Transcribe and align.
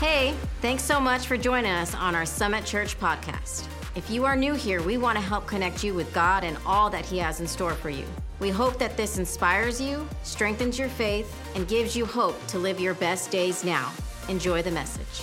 Hey, 0.00 0.34
thanks 0.62 0.82
so 0.82 0.98
much 0.98 1.26
for 1.26 1.36
joining 1.36 1.72
us 1.72 1.94
on 1.94 2.14
our 2.14 2.24
Summit 2.24 2.64
Church 2.64 2.98
podcast. 2.98 3.66
If 3.94 4.08
you 4.08 4.24
are 4.24 4.34
new 4.34 4.54
here, 4.54 4.80
we 4.82 4.96
want 4.96 5.18
to 5.18 5.22
help 5.22 5.46
connect 5.46 5.84
you 5.84 5.92
with 5.92 6.10
God 6.14 6.42
and 6.42 6.56
all 6.64 6.88
that 6.88 7.04
He 7.04 7.18
has 7.18 7.40
in 7.40 7.46
store 7.46 7.74
for 7.74 7.90
you. 7.90 8.06
We 8.38 8.48
hope 8.48 8.78
that 8.78 8.96
this 8.96 9.18
inspires 9.18 9.78
you, 9.78 10.08
strengthens 10.22 10.78
your 10.78 10.88
faith, 10.88 11.30
and 11.54 11.68
gives 11.68 11.94
you 11.94 12.06
hope 12.06 12.46
to 12.46 12.58
live 12.58 12.80
your 12.80 12.94
best 12.94 13.30
days 13.30 13.62
now. 13.62 13.92
Enjoy 14.30 14.62
the 14.62 14.70
message. 14.70 15.22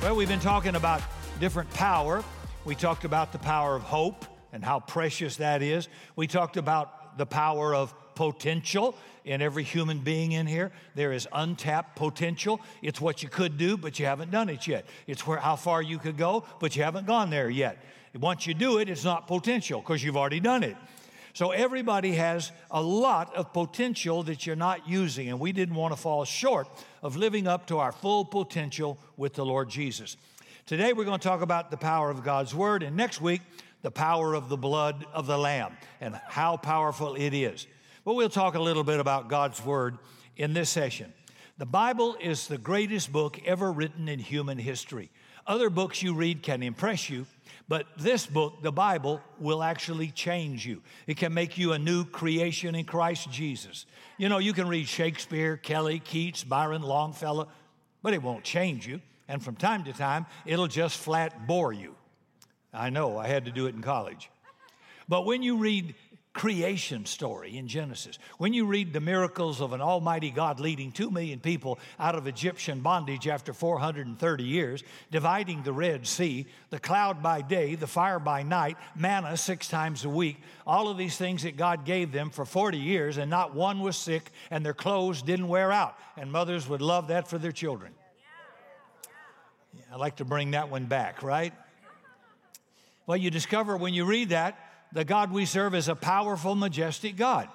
Well, 0.00 0.16
we've 0.16 0.26
been 0.26 0.40
talking 0.40 0.74
about 0.74 1.02
different 1.38 1.68
power. 1.74 2.24
We 2.64 2.76
talked 2.76 3.04
about 3.04 3.30
the 3.30 3.40
power 3.40 3.76
of 3.76 3.82
hope 3.82 4.24
and 4.54 4.64
how 4.64 4.80
precious 4.80 5.36
that 5.36 5.60
is. 5.60 5.88
We 6.16 6.28
talked 6.28 6.56
about 6.56 7.18
the 7.18 7.26
power 7.26 7.74
of 7.74 7.92
potential 8.18 8.96
in 9.24 9.40
every 9.40 9.62
human 9.62 10.00
being 10.00 10.32
in 10.32 10.44
here. 10.44 10.72
There 10.96 11.12
is 11.12 11.28
untapped 11.32 11.94
potential. 11.94 12.60
It's 12.82 13.00
what 13.00 13.22
you 13.22 13.28
could 13.28 13.56
do, 13.56 13.76
but 13.76 14.00
you 14.00 14.06
haven't 14.06 14.32
done 14.32 14.48
it 14.48 14.66
yet. 14.66 14.86
It's 15.06 15.24
where 15.24 15.38
how 15.38 15.54
far 15.54 15.80
you 15.80 15.98
could 15.98 16.16
go, 16.16 16.42
but 16.58 16.74
you 16.74 16.82
haven't 16.82 17.06
gone 17.06 17.30
there 17.30 17.48
yet. 17.48 17.78
Once 18.18 18.44
you 18.44 18.54
do 18.54 18.78
it, 18.78 18.88
it's 18.88 19.04
not 19.04 19.28
potential 19.28 19.80
because 19.80 20.02
you've 20.02 20.16
already 20.16 20.40
done 20.40 20.64
it. 20.64 20.76
So 21.32 21.52
everybody 21.52 22.14
has 22.14 22.50
a 22.72 22.82
lot 22.82 23.36
of 23.36 23.52
potential 23.52 24.24
that 24.24 24.44
you're 24.44 24.56
not 24.56 24.88
using, 24.88 25.28
and 25.28 25.38
we 25.38 25.52
didn't 25.52 25.76
want 25.76 25.94
to 25.94 26.00
fall 26.00 26.24
short 26.24 26.66
of 27.04 27.16
living 27.16 27.46
up 27.46 27.68
to 27.68 27.78
our 27.78 27.92
full 27.92 28.24
potential 28.24 28.98
with 29.16 29.34
the 29.34 29.46
Lord 29.46 29.68
Jesus. 29.68 30.16
Today 30.66 30.92
we're 30.92 31.04
going 31.04 31.20
to 31.20 31.28
talk 31.28 31.40
about 31.40 31.70
the 31.70 31.76
power 31.76 32.10
of 32.10 32.24
God's 32.24 32.52
Word, 32.52 32.82
and 32.82 32.96
next 32.96 33.20
week, 33.20 33.42
the 33.82 33.92
power 33.92 34.34
of 34.34 34.48
the 34.48 34.56
blood 34.56 35.06
of 35.12 35.28
the 35.28 35.38
Lamb 35.38 35.76
and 36.00 36.16
how 36.26 36.56
powerful 36.56 37.14
it 37.14 37.32
is. 37.32 37.68
But 38.04 38.14
we'll 38.14 38.28
talk 38.28 38.54
a 38.54 38.60
little 38.60 38.84
bit 38.84 39.00
about 39.00 39.28
God's 39.28 39.64
Word 39.64 39.98
in 40.36 40.54
this 40.54 40.70
session. 40.70 41.12
The 41.58 41.66
Bible 41.66 42.16
is 42.20 42.46
the 42.46 42.58
greatest 42.58 43.12
book 43.12 43.40
ever 43.44 43.72
written 43.72 44.08
in 44.08 44.18
human 44.18 44.58
history. 44.58 45.10
Other 45.46 45.70
books 45.70 46.02
you 46.02 46.14
read 46.14 46.42
can 46.42 46.62
impress 46.62 47.10
you, 47.10 47.26
but 47.68 47.86
this 47.98 48.26
book, 48.26 48.62
the 48.62 48.70
Bible, 48.70 49.20
will 49.38 49.62
actually 49.62 50.10
change 50.10 50.66
you. 50.66 50.82
It 51.06 51.16
can 51.16 51.34
make 51.34 51.58
you 51.58 51.72
a 51.72 51.78
new 51.78 52.04
creation 52.04 52.74
in 52.74 52.84
Christ 52.84 53.30
Jesus. 53.30 53.86
You 54.18 54.28
know, 54.28 54.38
you 54.38 54.52
can 54.52 54.68
read 54.68 54.86
Shakespeare, 54.86 55.58
Shelley, 55.62 55.98
Keats, 55.98 56.44
Byron, 56.44 56.82
Longfellow, 56.82 57.48
but 58.02 58.14
it 58.14 58.22
won't 58.22 58.44
change 58.44 58.86
you. 58.86 59.00
And 59.26 59.42
from 59.42 59.56
time 59.56 59.84
to 59.84 59.92
time, 59.92 60.26
it'll 60.46 60.68
just 60.68 60.96
flat 60.96 61.46
bore 61.46 61.72
you. 61.72 61.94
I 62.72 62.90
know, 62.90 63.18
I 63.18 63.26
had 63.26 63.46
to 63.46 63.50
do 63.50 63.66
it 63.66 63.74
in 63.74 63.82
college. 63.82 64.30
But 65.08 65.24
when 65.24 65.42
you 65.42 65.56
read 65.56 65.94
creation 66.38 67.04
story 67.04 67.58
in 67.58 67.66
Genesis. 67.66 68.16
When 68.38 68.54
you 68.54 68.64
read 68.64 68.92
the 68.92 69.00
miracles 69.00 69.60
of 69.60 69.72
an 69.72 69.80
almighty 69.80 70.30
God 70.30 70.60
leading 70.60 70.92
2 70.92 71.10
million 71.10 71.40
people 71.40 71.80
out 71.98 72.14
of 72.14 72.28
Egyptian 72.28 72.78
bondage 72.80 73.26
after 73.26 73.52
430 73.52 74.44
years, 74.44 74.84
dividing 75.10 75.64
the 75.64 75.72
Red 75.72 76.06
Sea, 76.06 76.46
the 76.70 76.78
cloud 76.78 77.24
by 77.24 77.42
day, 77.42 77.74
the 77.74 77.88
fire 77.88 78.20
by 78.20 78.44
night, 78.44 78.76
manna 78.94 79.36
six 79.36 79.66
times 79.66 80.04
a 80.04 80.08
week, 80.08 80.36
all 80.64 80.88
of 80.88 80.96
these 80.96 81.16
things 81.16 81.42
that 81.42 81.56
God 81.56 81.84
gave 81.84 82.12
them 82.12 82.30
for 82.30 82.44
40 82.44 82.78
years, 82.78 83.16
and 83.16 83.28
not 83.28 83.52
one 83.52 83.80
was 83.80 83.96
sick, 83.96 84.30
and 84.52 84.64
their 84.64 84.74
clothes 84.74 85.22
didn't 85.22 85.48
wear 85.48 85.72
out. 85.72 85.98
And 86.16 86.30
mothers 86.30 86.68
would 86.68 86.82
love 86.82 87.08
that 87.08 87.26
for 87.26 87.38
their 87.38 87.52
children. 87.52 87.92
I 89.92 89.96
like 89.96 90.16
to 90.16 90.24
bring 90.24 90.52
that 90.52 90.70
one 90.70 90.86
back, 90.86 91.24
right? 91.24 91.52
Well, 93.06 93.16
you 93.16 93.30
discover 93.32 93.76
when 93.76 93.92
you 93.92 94.04
read 94.04 94.28
that, 94.28 94.67
the 94.92 95.04
God 95.04 95.32
we 95.32 95.44
serve 95.44 95.74
is 95.74 95.88
a 95.88 95.94
powerful, 95.94 96.54
majestic 96.54 97.16
God. 97.16 97.48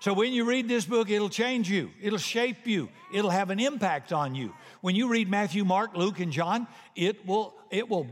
So 0.00 0.12
when 0.12 0.32
you 0.32 0.44
read 0.44 0.68
this 0.68 0.84
book, 0.84 1.10
it'll 1.10 1.28
change 1.28 1.68
you, 1.68 1.90
it'll 2.00 2.18
shape 2.18 2.66
you, 2.66 2.88
it'll 3.12 3.30
have 3.30 3.50
an 3.50 3.58
impact 3.58 4.12
on 4.12 4.34
you. 4.34 4.54
When 4.80 4.94
you 4.94 5.08
read 5.08 5.28
Matthew, 5.28 5.64
Mark, 5.64 5.96
Luke, 5.96 6.20
and 6.20 6.30
John, 6.30 6.68
it 6.94 7.26
will, 7.26 7.52
it 7.70 7.88
will 7.88 8.06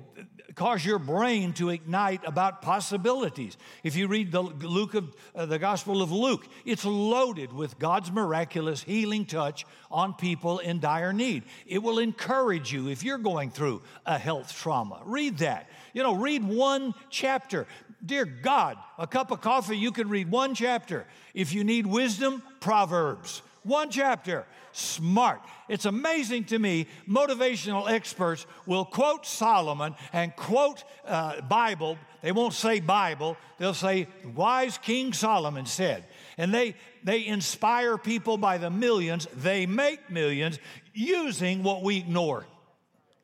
cause 0.57 0.85
your 0.85 0.99
brain 0.99 1.53
to 1.53 1.69
ignite 1.69 2.23
about 2.27 2.63
possibilities. 2.63 3.57
If 3.85 3.95
you 3.95 4.09
read 4.09 4.33
the 4.33 4.43
Luke 4.43 4.95
of 4.95 5.15
uh, 5.35 5.47
the 5.47 5.59
Gospel 5.59 6.03
of 6.03 6.11
Luke, 6.11 6.49
it's 6.65 6.85
loaded 6.85 7.53
with 7.53 7.79
God's 7.79 8.11
miraculous 8.11 8.83
healing 8.83 9.27
touch 9.27 9.67
on 9.91 10.15
people 10.15 10.59
in 10.59 10.81
dire 10.81 11.13
need. 11.13 11.45
It 11.67 11.83
will 11.83 11.99
encourage 11.99 12.73
you 12.73 12.89
if 12.89 13.05
you're 13.05 13.19
going 13.19 13.51
through 13.51 13.83
a 14.07 14.19
health 14.19 14.57
trauma. 14.57 15.03
Read 15.05 15.39
that. 15.39 15.69
You 15.93 16.03
know, 16.03 16.15
read 16.15 16.43
one 16.43 16.95
chapter. 17.11 17.67
Dear 18.07 18.25
God, 18.25 18.79
a 18.99 19.07
cup 19.07 19.31
of 19.31 19.41
coffee, 19.41 19.77
you 19.77 19.91
can 19.91 20.09
read 20.09 20.31
one 20.31 20.55
chapter. 20.55 21.07
If 21.35 21.53
you 21.53 21.65
need 21.65 21.87
wisdom, 21.87 22.43
Proverbs. 22.61 23.43
One 23.65 23.91
chapter. 23.91 24.47
Smart. 24.73 25.41
It's 25.69 25.87
amazing 25.87 26.45
to 26.45 26.59
me, 26.59 26.87
motivational 27.09 27.91
experts 27.91 28.47
will 28.67 28.85
quote 28.85 29.27
Solomon 29.27 29.97
and 30.13 30.37
quote 30.37 30.85
uh, 31.05 31.41
Bible. 31.41 31.99
They 32.23 32.31
won't 32.31 32.55
say 32.55 32.81
Bible, 32.81 33.37
they'll 33.59 33.75
say, 33.75 34.07
Wise 34.35 34.79
King 34.79 35.13
Solomon 35.13 35.67
said. 35.67 36.05
And 36.39 36.55
they, 36.55 36.75
they 37.03 37.27
inspire 37.27 37.99
people 37.99 38.37
by 38.37 38.59
the 38.59 38.71
millions. 38.71 39.27
They 39.35 39.67
make 39.67 40.11
millions 40.11 40.59
using 40.93 41.63
what 41.63 41.83
we 41.83 41.99
ignore 41.99 42.47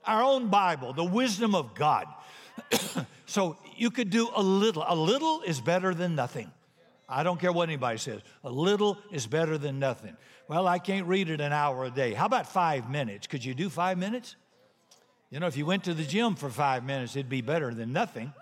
our 0.05 0.23
own 0.23 0.49
Bible, 0.49 0.93
the 0.93 1.05
wisdom 1.05 1.55
of 1.55 1.75
God. 1.75 2.07
so 3.27 3.57
you 3.83 3.91
could 3.91 4.11
do 4.11 4.31
a 4.37 4.43
little. 4.43 4.85
A 4.87 4.95
little 4.95 5.43
is 5.43 5.61
better 5.61 5.93
than 5.93 6.15
nothing. 6.15 6.49
I 7.09 7.25
don't 7.25 7.41
care 7.41 7.51
what 7.51 7.69
anybody 7.69 7.99
says. 7.99 8.21
A 8.45 8.49
little 8.49 8.97
is 9.11 9.27
better 9.27 9.59
than 9.59 9.81
nothing. 9.81 10.17
Well, 10.47 10.69
I 10.69 10.79
can't 10.79 11.09
read 11.09 11.29
it 11.29 11.41
an 11.41 11.53
hour 11.53 11.85
a 11.85 11.91
day. 11.91 12.15
How 12.15 12.27
about 12.27 12.47
five 12.47 12.89
minutes? 12.89 13.27
Could 13.27 13.45
you 13.45 13.55
do 13.55 13.69
five 13.69 13.99
minutes? 13.99 14.37
You 15.31 15.41
know, 15.41 15.49
if 15.49 15.57
you 15.57 15.67
went 15.67 15.83
to 15.85 15.95
the 15.95 16.05
gym 16.05 16.37
for 16.37 16.49
five 16.49 16.85
minutes, 16.85 17.17
it'd 17.17 17.29
be 17.29 17.41
better 17.41 17.75
than 17.75 17.93
nothing. 17.93 18.33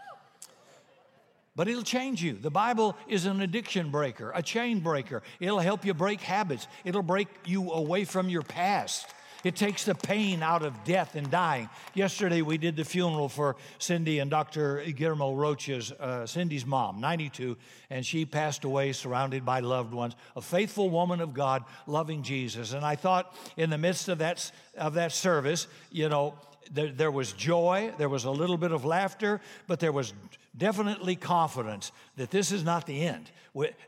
But 1.56 1.68
it'll 1.68 1.84
change 1.84 2.22
you. 2.22 2.34
The 2.34 2.50
Bible 2.50 2.94
is 3.08 3.24
an 3.24 3.40
addiction 3.40 3.90
breaker, 3.90 4.32
a 4.34 4.42
chain 4.42 4.80
breaker. 4.80 5.22
It'll 5.40 5.58
help 5.58 5.86
you 5.86 5.94
break 5.94 6.20
habits, 6.20 6.68
it'll 6.84 7.02
break 7.02 7.28
you 7.46 7.70
away 7.72 8.04
from 8.04 8.28
your 8.28 8.42
past. 8.42 9.06
It 9.42 9.56
takes 9.56 9.84
the 9.84 9.94
pain 9.94 10.42
out 10.42 10.62
of 10.62 10.84
death 10.84 11.14
and 11.14 11.30
dying. 11.30 11.68
Yesterday, 11.94 12.42
we 12.42 12.58
did 12.58 12.76
the 12.76 12.84
funeral 12.84 13.28
for 13.28 13.56
Cindy 13.78 14.18
and 14.18 14.30
Dr. 14.30 14.82
Guillermo 14.84 15.34
Rocha's, 15.34 15.92
uh, 15.92 16.26
Cindy's 16.26 16.66
mom, 16.66 17.00
92, 17.00 17.56
and 17.88 18.04
she 18.04 18.24
passed 18.24 18.64
away 18.64 18.92
surrounded 18.92 19.44
by 19.44 19.60
loved 19.60 19.94
ones, 19.94 20.14
a 20.36 20.40
faithful 20.40 20.90
woman 20.90 21.20
of 21.20 21.32
God, 21.32 21.64
loving 21.86 22.22
Jesus. 22.22 22.72
And 22.72 22.84
I 22.84 22.96
thought 22.96 23.34
in 23.56 23.70
the 23.70 23.78
midst 23.78 24.08
of 24.08 24.18
that, 24.18 24.50
of 24.76 24.94
that 24.94 25.12
service, 25.12 25.66
you 25.90 26.08
know, 26.08 26.34
there, 26.72 26.90
there 26.90 27.10
was 27.10 27.32
joy, 27.32 27.92
there 27.98 28.08
was 28.08 28.24
a 28.24 28.30
little 28.30 28.56
bit 28.56 28.72
of 28.72 28.84
laughter, 28.84 29.40
but 29.66 29.80
there 29.80 29.92
was 29.92 30.12
definitely 30.56 31.16
confidence 31.16 31.92
that 32.16 32.30
this 32.30 32.52
is 32.52 32.64
not 32.64 32.86
the 32.86 33.02
end. 33.02 33.30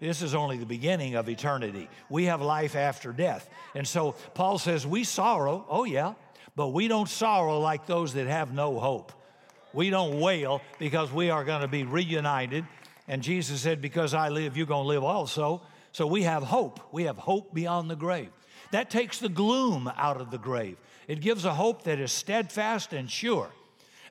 This 0.00 0.22
is 0.22 0.34
only 0.34 0.59
the 0.59 0.66
beginning 0.66 1.15
of 1.15 1.28
eternity. 1.28 1.88
We 2.09 2.25
have 2.25 2.43
life 2.43 2.75
after 2.75 3.12
death. 3.12 3.49
And 3.75 3.87
so 3.87 4.12
Paul 4.34 4.59
says, 4.59 4.87
We 4.87 5.05
sorrow, 5.05 5.65
oh 5.69 5.84
yeah, 5.84 6.15
but 6.56 6.69
we 6.69 6.88
don't 6.88 7.09
sorrow 7.09 7.61
like 7.61 7.87
those 7.87 8.15
that 8.15 8.27
have 8.27 8.53
no 8.53 8.78
hope. 8.78 9.12
We 9.72 9.91
don't 9.91 10.21
wail 10.21 10.61
because 10.78 11.12
we 11.12 11.31
are 11.31 11.44
going 11.44 11.62
to 11.62 11.69
be 11.69 11.84
reunited. 11.84 12.66
And 13.09 13.22
Jesus 13.22 13.61
said, 13.61 13.81
Because 13.81 14.15
I 14.15 14.28
live, 14.28 14.56
you're 14.56 14.66
going 14.66 14.84
to 14.84 14.88
live 14.88 15.05
also. 15.05 15.62
So 15.93 16.06
we 16.06 16.22
have 16.22 16.43
hope. 16.43 16.81
We 16.91 17.05
have 17.05 17.19
hope 17.19 17.55
beyond 17.55 17.91
the 17.91 17.97
grave. 17.97 18.31
That 18.72 18.91
takes 18.91 19.19
the 19.19 19.28
gloom 19.28 19.91
out 19.97 20.21
of 20.21 20.31
the 20.31 20.38
grave. 20.38 20.78
It 21.12 21.21
gives 21.21 21.45
a 21.45 21.53
hope 21.53 21.83
that 21.83 22.00
is 22.00 22.11
steadfast 22.11 22.95
and 22.95 23.11
sure. 23.11 23.50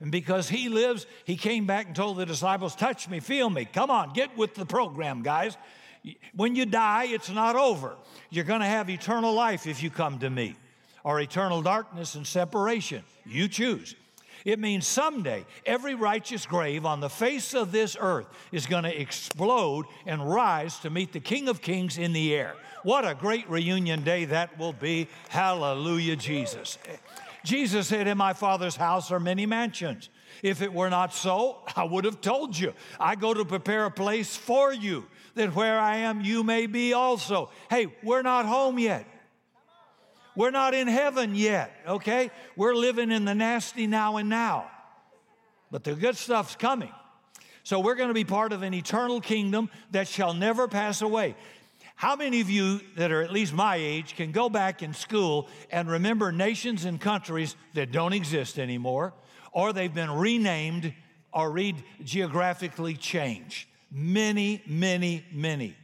And 0.01 0.11
because 0.11 0.47
he 0.47 0.69
lives, 0.69 1.07
he 1.25 1.35
came 1.35 1.65
back 1.65 1.87
and 1.87 1.95
told 1.95 2.17
the 2.17 2.27
disciples, 2.27 2.75
Touch 2.75 3.09
me, 3.09 3.19
feel 3.19 3.49
me. 3.49 3.65
Come 3.65 3.89
on, 3.89 4.13
get 4.13 4.37
with 4.37 4.53
the 4.53 4.67
program, 4.67 5.23
guys. 5.23 5.57
When 6.35 6.55
you 6.55 6.67
die, 6.67 7.05
it's 7.05 7.31
not 7.31 7.55
over. 7.55 7.95
You're 8.29 8.45
going 8.45 8.59
to 8.59 8.67
have 8.67 8.87
eternal 8.87 9.33
life 9.33 9.65
if 9.65 9.81
you 9.81 9.89
come 9.89 10.19
to 10.19 10.29
me, 10.29 10.55
or 11.03 11.19
eternal 11.19 11.63
darkness 11.63 12.13
and 12.13 12.27
separation. 12.27 13.03
You 13.25 13.47
choose. 13.47 13.95
It 14.45 14.59
means 14.59 14.87
someday 14.87 15.45
every 15.65 15.95
righteous 15.95 16.45
grave 16.45 16.85
on 16.85 16.99
the 16.99 17.09
face 17.09 17.53
of 17.53 17.71
this 17.71 17.95
earth 17.99 18.27
is 18.51 18.65
going 18.65 18.83
to 18.83 19.01
explode 19.01 19.85
and 20.05 20.29
rise 20.29 20.79
to 20.79 20.89
meet 20.89 21.13
the 21.13 21.19
King 21.19 21.47
of 21.47 21.61
Kings 21.61 21.97
in 21.97 22.13
the 22.13 22.33
air. 22.33 22.55
What 22.83 23.07
a 23.07 23.13
great 23.13 23.49
reunion 23.49 24.03
day 24.03 24.25
that 24.25 24.57
will 24.57 24.73
be. 24.73 25.07
Hallelujah, 25.29 26.15
Jesus. 26.15 26.77
Jesus 27.43 27.87
said, 27.87 28.07
In 28.07 28.17
my 28.17 28.33
Father's 28.33 28.75
house 28.75 29.11
are 29.11 29.19
many 29.19 29.45
mansions. 29.45 30.09
If 30.43 30.61
it 30.61 30.73
were 30.73 30.89
not 30.89 31.13
so, 31.13 31.59
I 31.75 31.83
would 31.83 32.05
have 32.05 32.21
told 32.21 32.57
you. 32.57 32.73
I 32.99 33.15
go 33.15 33.33
to 33.33 33.45
prepare 33.45 33.85
a 33.85 33.91
place 33.91 34.35
for 34.35 34.73
you, 34.73 35.05
that 35.35 35.55
where 35.55 35.79
I 35.79 35.97
am, 35.97 36.21
you 36.21 36.43
may 36.43 36.65
be 36.65 36.93
also. 36.93 37.51
Hey, 37.69 37.87
we're 38.03 38.23
not 38.23 38.45
home 38.45 38.79
yet. 38.79 39.05
We're 40.35 40.51
not 40.51 40.73
in 40.73 40.87
heaven 40.87 41.35
yet, 41.35 41.71
okay? 41.87 42.31
We're 42.55 42.75
living 42.75 43.11
in 43.11 43.25
the 43.25 43.35
nasty 43.35 43.87
now 43.87 44.17
and 44.17 44.29
now. 44.29 44.69
But 45.71 45.83
the 45.83 45.95
good 45.95 46.17
stuff's 46.17 46.55
coming. 46.55 46.91
So 47.63 47.79
we're 47.79 47.95
going 47.95 48.09
to 48.09 48.13
be 48.13 48.23
part 48.23 48.53
of 48.53 48.63
an 48.63 48.73
eternal 48.73 49.21
kingdom 49.21 49.69
that 49.91 50.07
shall 50.07 50.33
never 50.33 50.67
pass 50.67 51.01
away. 51.01 51.35
How 51.95 52.15
many 52.15 52.41
of 52.41 52.49
you 52.49 52.81
that 52.95 53.11
are 53.11 53.21
at 53.21 53.31
least 53.31 53.53
my 53.53 53.75
age 53.75 54.15
can 54.15 54.31
go 54.31 54.49
back 54.49 54.81
in 54.81 54.93
school 54.93 55.47
and 55.69 55.89
remember 55.89 56.31
nations 56.31 56.85
and 56.85 56.99
countries 56.99 57.55
that 57.75 57.91
don't 57.91 58.13
exist 58.13 58.57
anymore, 58.57 59.13
or 59.51 59.71
they've 59.71 59.93
been 59.93 60.09
renamed 60.09 60.93
or 61.31 61.51
read 61.51 61.75
geographically 62.03 62.95
changed? 62.95 63.67
Many, 63.91 64.63
many, 64.65 65.23
many. 65.31 65.75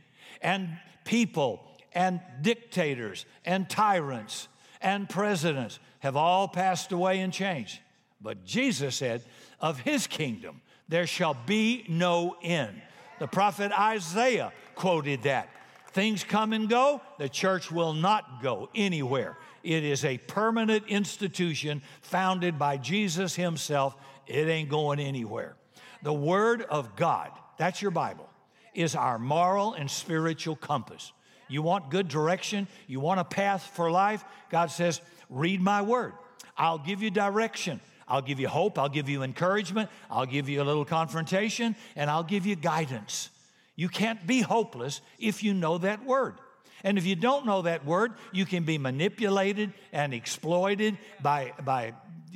And 0.42 0.80
people 1.04 1.67
and 1.98 2.22
dictators 2.44 3.26
and 3.44 3.68
tyrants 3.68 4.48
and 4.82 5.10
presidents 5.10 5.80
have 6.00 6.16
all 6.16 6.48
passed 6.48 6.92
away 6.92 7.22
and 7.22 7.34
changed. 7.34 7.80
But 8.22 8.46
Jesus 8.46 8.96
said, 8.96 9.24
Of 9.60 9.80
his 9.80 10.06
kingdom 10.06 10.62
there 10.88 11.08
shall 11.08 11.36
be 11.48 11.86
no 11.90 12.36
end. 12.44 12.80
The 13.18 13.28
prophet 13.28 13.72
Isaiah 13.72 14.54
quoted 14.76 15.24
that. 15.24 15.50
Things 15.92 16.24
come 16.24 16.54
and 16.54 16.70
go, 16.70 17.02
the 17.18 17.28
church 17.30 17.72
will 17.72 17.94
not 17.94 18.44
go 18.44 18.70
anywhere. 18.76 19.36
It 19.64 19.84
is 19.84 20.06
a 20.06 20.20
permanent 20.20 20.86
institution 20.88 21.82
founded 22.02 22.60
by 22.60 22.78
Jesus 22.78 23.34
Himself. 23.34 23.96
It 24.28 24.48
ain't 24.48 24.70
going 24.70 25.00
anywhere. 25.00 25.56
The 26.04 26.14
Word 26.14 26.62
of 26.62 26.96
God, 26.96 27.32
that's 27.58 27.82
your 27.82 27.90
Bible, 27.90 28.30
is 28.76 28.96
our 28.96 29.18
moral 29.18 29.74
and 29.74 29.90
spiritual 29.90 30.56
compass. 30.56 31.12
You 31.48 31.62
want 31.62 31.90
good 31.90 32.08
direction, 32.08 32.68
you 32.88 33.00
want 33.00 33.20
a 33.20 33.24
path 33.24 33.72
for 33.74 33.90
life, 33.92 34.24
God 34.50 34.72
says, 34.72 35.02
read 35.30 35.62
my 35.62 35.82
Word. 35.82 36.14
I'll 36.58 36.80
give 36.80 37.02
you 37.02 37.12
direction. 37.12 37.80
I'll 38.08 38.22
give 38.22 38.40
you 38.40 38.48
hope. 38.48 38.80
I'll 38.80 38.90
give 38.90 39.10
you 39.10 39.24
encouragement. 39.24 39.90
I'll 40.10 40.26
give 40.26 40.48
you 40.50 40.62
a 40.62 40.66
little 40.66 40.86
confrontation, 40.86 41.76
and 41.96 42.10
I'll 42.10 42.24
give 42.24 42.46
you 42.46 42.56
guidance. 42.56 43.30
You 43.76 43.90
can't 43.90 44.26
be 44.26 44.42
hopeless 44.42 45.02
if 45.20 45.44
you 45.44 45.54
know 45.54 45.78
that 45.80 46.06
word. 46.06 46.36
And 46.84 46.98
if 46.98 47.06
you 47.06 47.16
don't 47.16 47.46
know 47.46 47.64
that 47.64 47.86
word, 47.86 48.14
you 48.32 48.46
can 48.46 48.64
be 48.64 48.78
manipulated 48.78 49.74
and 49.92 50.14
exploited 50.14 50.98
by, 51.22 51.54
by 51.64 51.94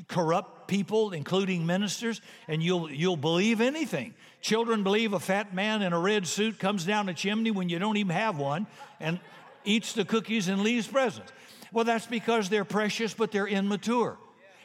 corrupt 0.08 0.61
people, 0.71 1.12
including 1.12 1.65
ministers, 1.65 2.21
and 2.47 2.63
you'll, 2.63 2.89
you'll 2.89 3.18
believe 3.18 3.59
anything. 3.59 4.13
Children 4.39 4.83
believe 4.83 5.12
a 5.12 5.19
fat 5.19 5.53
man 5.53 5.81
in 5.81 5.91
a 5.91 6.00
red 6.00 6.25
suit 6.25 6.59
comes 6.59 6.85
down 6.85 7.09
a 7.09 7.13
chimney 7.13 7.51
when 7.51 7.68
you 7.68 7.77
don't 7.77 7.97
even 7.97 8.15
have 8.15 8.38
one 8.38 8.65
and 9.01 9.19
eats 9.65 9.91
the 9.91 10.06
cookies 10.06 10.47
and 10.47 10.63
leaves 10.63 10.88
presents. 10.88 11.29
Well, 11.73 11.83
that's 11.83 12.07
because 12.07 12.47
they're 12.47 12.63
precious, 12.63 13.13
but 13.13 13.33
they're 13.33 13.47
immature. 13.47 14.18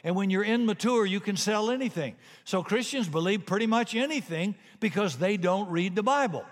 And 0.05 0.15
when 0.15 0.29
you're 0.29 0.45
immature, 0.45 1.05
you 1.05 1.19
can 1.19 1.35
sell 1.35 1.71
anything. 1.71 2.15
So 2.45 2.63
Christians 2.63 3.09
believe 3.09 3.45
pretty 3.45 3.67
much 3.67 3.93
anything 3.93 4.55
because 4.79 5.17
they 5.17 5.35
don't 5.35 5.69
read 5.69 5.93
the 5.93 6.03
Bible 6.03 6.45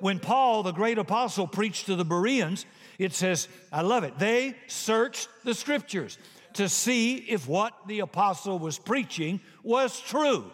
when 0.00 0.18
Paul, 0.18 0.62
the 0.62 0.72
great 0.72 0.98
apostle, 0.98 1.46
preached 1.46 1.86
to 1.86 1.96
the 1.96 2.04
Bereans, 2.04 2.66
it 2.98 3.12
says, 3.12 3.48
I 3.72 3.82
love 3.82 4.04
it, 4.04 4.18
they 4.18 4.54
searched 4.66 5.28
the 5.44 5.54
scriptures 5.54 6.18
to 6.54 6.68
see 6.68 7.16
if 7.16 7.48
what 7.48 7.74
the 7.86 8.00
apostle 8.00 8.58
was 8.58 8.78
preaching 8.78 9.40
was 9.62 10.00
true. 10.00 10.50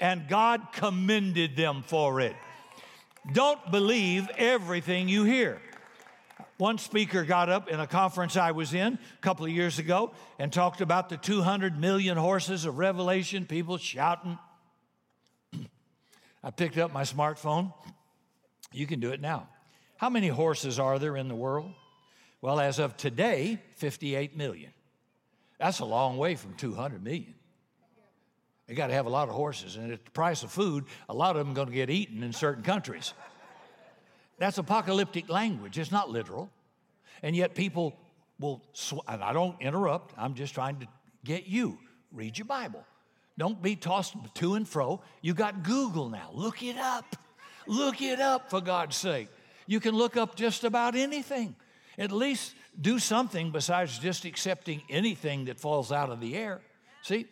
And 0.00 0.28
God 0.28 0.60
commended 0.72 1.56
them 1.56 1.84
for 1.86 2.20
it. 2.20 2.34
Don't 3.32 3.70
believe 3.70 4.28
everything 4.36 5.08
you 5.08 5.24
hear. 5.24 5.60
One 6.58 6.78
speaker 6.78 7.24
got 7.24 7.48
up 7.48 7.68
in 7.68 7.80
a 7.80 7.86
conference 7.86 8.36
I 8.36 8.52
was 8.52 8.74
in 8.74 8.94
a 8.94 9.20
couple 9.20 9.46
of 9.46 9.52
years 9.52 9.78
ago 9.78 10.12
and 10.38 10.52
talked 10.52 10.80
about 10.80 11.08
the 11.08 11.16
200 11.16 11.78
million 11.78 12.16
horses 12.16 12.64
of 12.64 12.78
Revelation, 12.78 13.46
people 13.46 13.78
shouting. 13.78 14.38
I 16.44 16.50
picked 16.50 16.78
up 16.78 16.92
my 16.92 17.02
smartphone 17.02 17.72
you 18.72 18.86
can 18.86 19.00
do 19.00 19.10
it 19.10 19.20
now. 19.20 19.48
How 19.96 20.10
many 20.10 20.28
horses 20.28 20.78
are 20.78 20.98
there 20.98 21.16
in 21.16 21.28
the 21.28 21.34
world? 21.34 21.72
Well, 22.40 22.58
as 22.58 22.78
of 22.78 22.96
today, 22.96 23.60
58 23.76 24.36
million. 24.36 24.72
That's 25.62 25.78
a 25.78 25.84
long 25.84 26.16
way 26.16 26.34
from 26.34 26.54
200 26.54 27.04
million. 27.04 27.34
You 28.66 28.74
got 28.74 28.88
to 28.88 28.94
have 28.94 29.06
a 29.06 29.10
lot 29.10 29.28
of 29.28 29.34
horses, 29.36 29.76
and 29.76 29.92
at 29.92 30.04
the 30.04 30.10
price 30.10 30.42
of 30.42 30.50
food, 30.50 30.86
a 31.08 31.14
lot 31.14 31.36
of 31.36 31.46
them 31.46 31.52
are 31.52 31.54
going 31.54 31.68
to 31.68 31.72
get 31.72 31.88
eaten 31.88 32.24
in 32.24 32.32
certain 32.32 32.64
countries. 32.64 33.14
That's 34.38 34.58
apocalyptic 34.58 35.28
language. 35.28 35.78
It's 35.78 35.92
not 35.92 36.10
literal. 36.10 36.50
And 37.22 37.36
yet 37.36 37.54
people 37.54 37.94
will, 38.40 38.60
sw- 38.72 39.06
and 39.06 39.22
I 39.22 39.32
don't 39.32 39.54
interrupt, 39.60 40.12
I'm 40.18 40.34
just 40.34 40.52
trying 40.52 40.80
to 40.80 40.88
get 41.24 41.46
you. 41.46 41.78
Read 42.10 42.36
your 42.38 42.46
Bible. 42.46 42.84
Don't 43.38 43.62
be 43.62 43.76
tossed 43.76 44.16
to 44.34 44.54
and 44.56 44.68
fro. 44.68 45.00
You 45.20 45.32
got 45.32 45.62
Google 45.62 46.08
now. 46.08 46.30
Look 46.34 46.64
it 46.64 46.76
up. 46.76 47.14
Look 47.68 48.02
it 48.02 48.18
up 48.18 48.50
for 48.50 48.60
God's 48.60 48.96
sake. 48.96 49.28
You 49.68 49.78
can 49.78 49.94
look 49.94 50.16
up 50.16 50.34
just 50.34 50.64
about 50.64 50.96
anything. 50.96 51.54
At 51.98 52.10
least 52.10 52.56
do 52.80 52.98
something 52.98 53.50
besides 53.50 53.98
just 53.98 54.24
accepting 54.24 54.82
anything 54.88 55.44
that 55.46 55.60
falls 55.60 55.92
out 55.92 56.10
of 56.10 56.20
the 56.20 56.36
air. 56.36 56.60
See? 57.02 57.26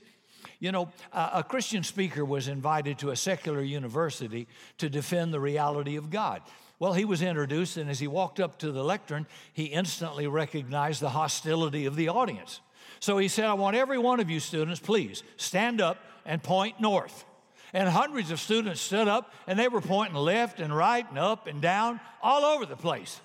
You 0.58 0.72
know, 0.72 0.90
a 1.12 1.42
Christian 1.42 1.82
speaker 1.82 2.24
was 2.24 2.48
invited 2.48 2.98
to 2.98 3.10
a 3.10 3.16
secular 3.16 3.62
university 3.62 4.46
to 4.78 4.90
defend 4.90 5.32
the 5.32 5.40
reality 5.40 5.96
of 5.96 6.10
God. 6.10 6.42
Well, 6.78 6.92
he 6.94 7.04
was 7.04 7.20
introduced, 7.20 7.76
and 7.76 7.90
as 7.90 7.98
he 7.98 8.06
walked 8.06 8.40
up 8.40 8.58
to 8.58 8.72
the 8.72 8.82
lectern, 8.82 9.26
he 9.52 9.64
instantly 9.64 10.26
recognized 10.26 11.00
the 11.00 11.10
hostility 11.10 11.86
of 11.86 11.96
the 11.96 12.08
audience. 12.08 12.60
So 13.00 13.18
he 13.18 13.28
said, 13.28 13.46
I 13.46 13.54
want 13.54 13.76
every 13.76 13.98
one 13.98 14.20
of 14.20 14.30
you 14.30 14.40
students, 14.40 14.80
please 14.80 15.22
stand 15.36 15.80
up 15.80 15.98
and 16.24 16.42
point 16.42 16.80
north. 16.80 17.24
And 17.72 17.88
hundreds 17.88 18.30
of 18.30 18.40
students 18.40 18.80
stood 18.80 19.08
up 19.08 19.32
and 19.46 19.58
they 19.58 19.68
were 19.68 19.80
pointing 19.80 20.16
left 20.16 20.58
and 20.58 20.74
right 20.74 21.08
and 21.08 21.18
up 21.18 21.46
and 21.46 21.62
down 21.62 22.00
all 22.22 22.44
over 22.44 22.66
the 22.66 22.76
place. 22.76 23.20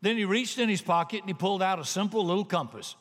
Then 0.00 0.16
he 0.16 0.24
reached 0.24 0.58
in 0.58 0.68
his 0.68 0.82
pocket 0.82 1.20
and 1.20 1.28
he 1.28 1.34
pulled 1.34 1.62
out 1.62 1.78
a 1.78 1.84
simple 1.84 2.24
little 2.24 2.44
compass. 2.44 2.94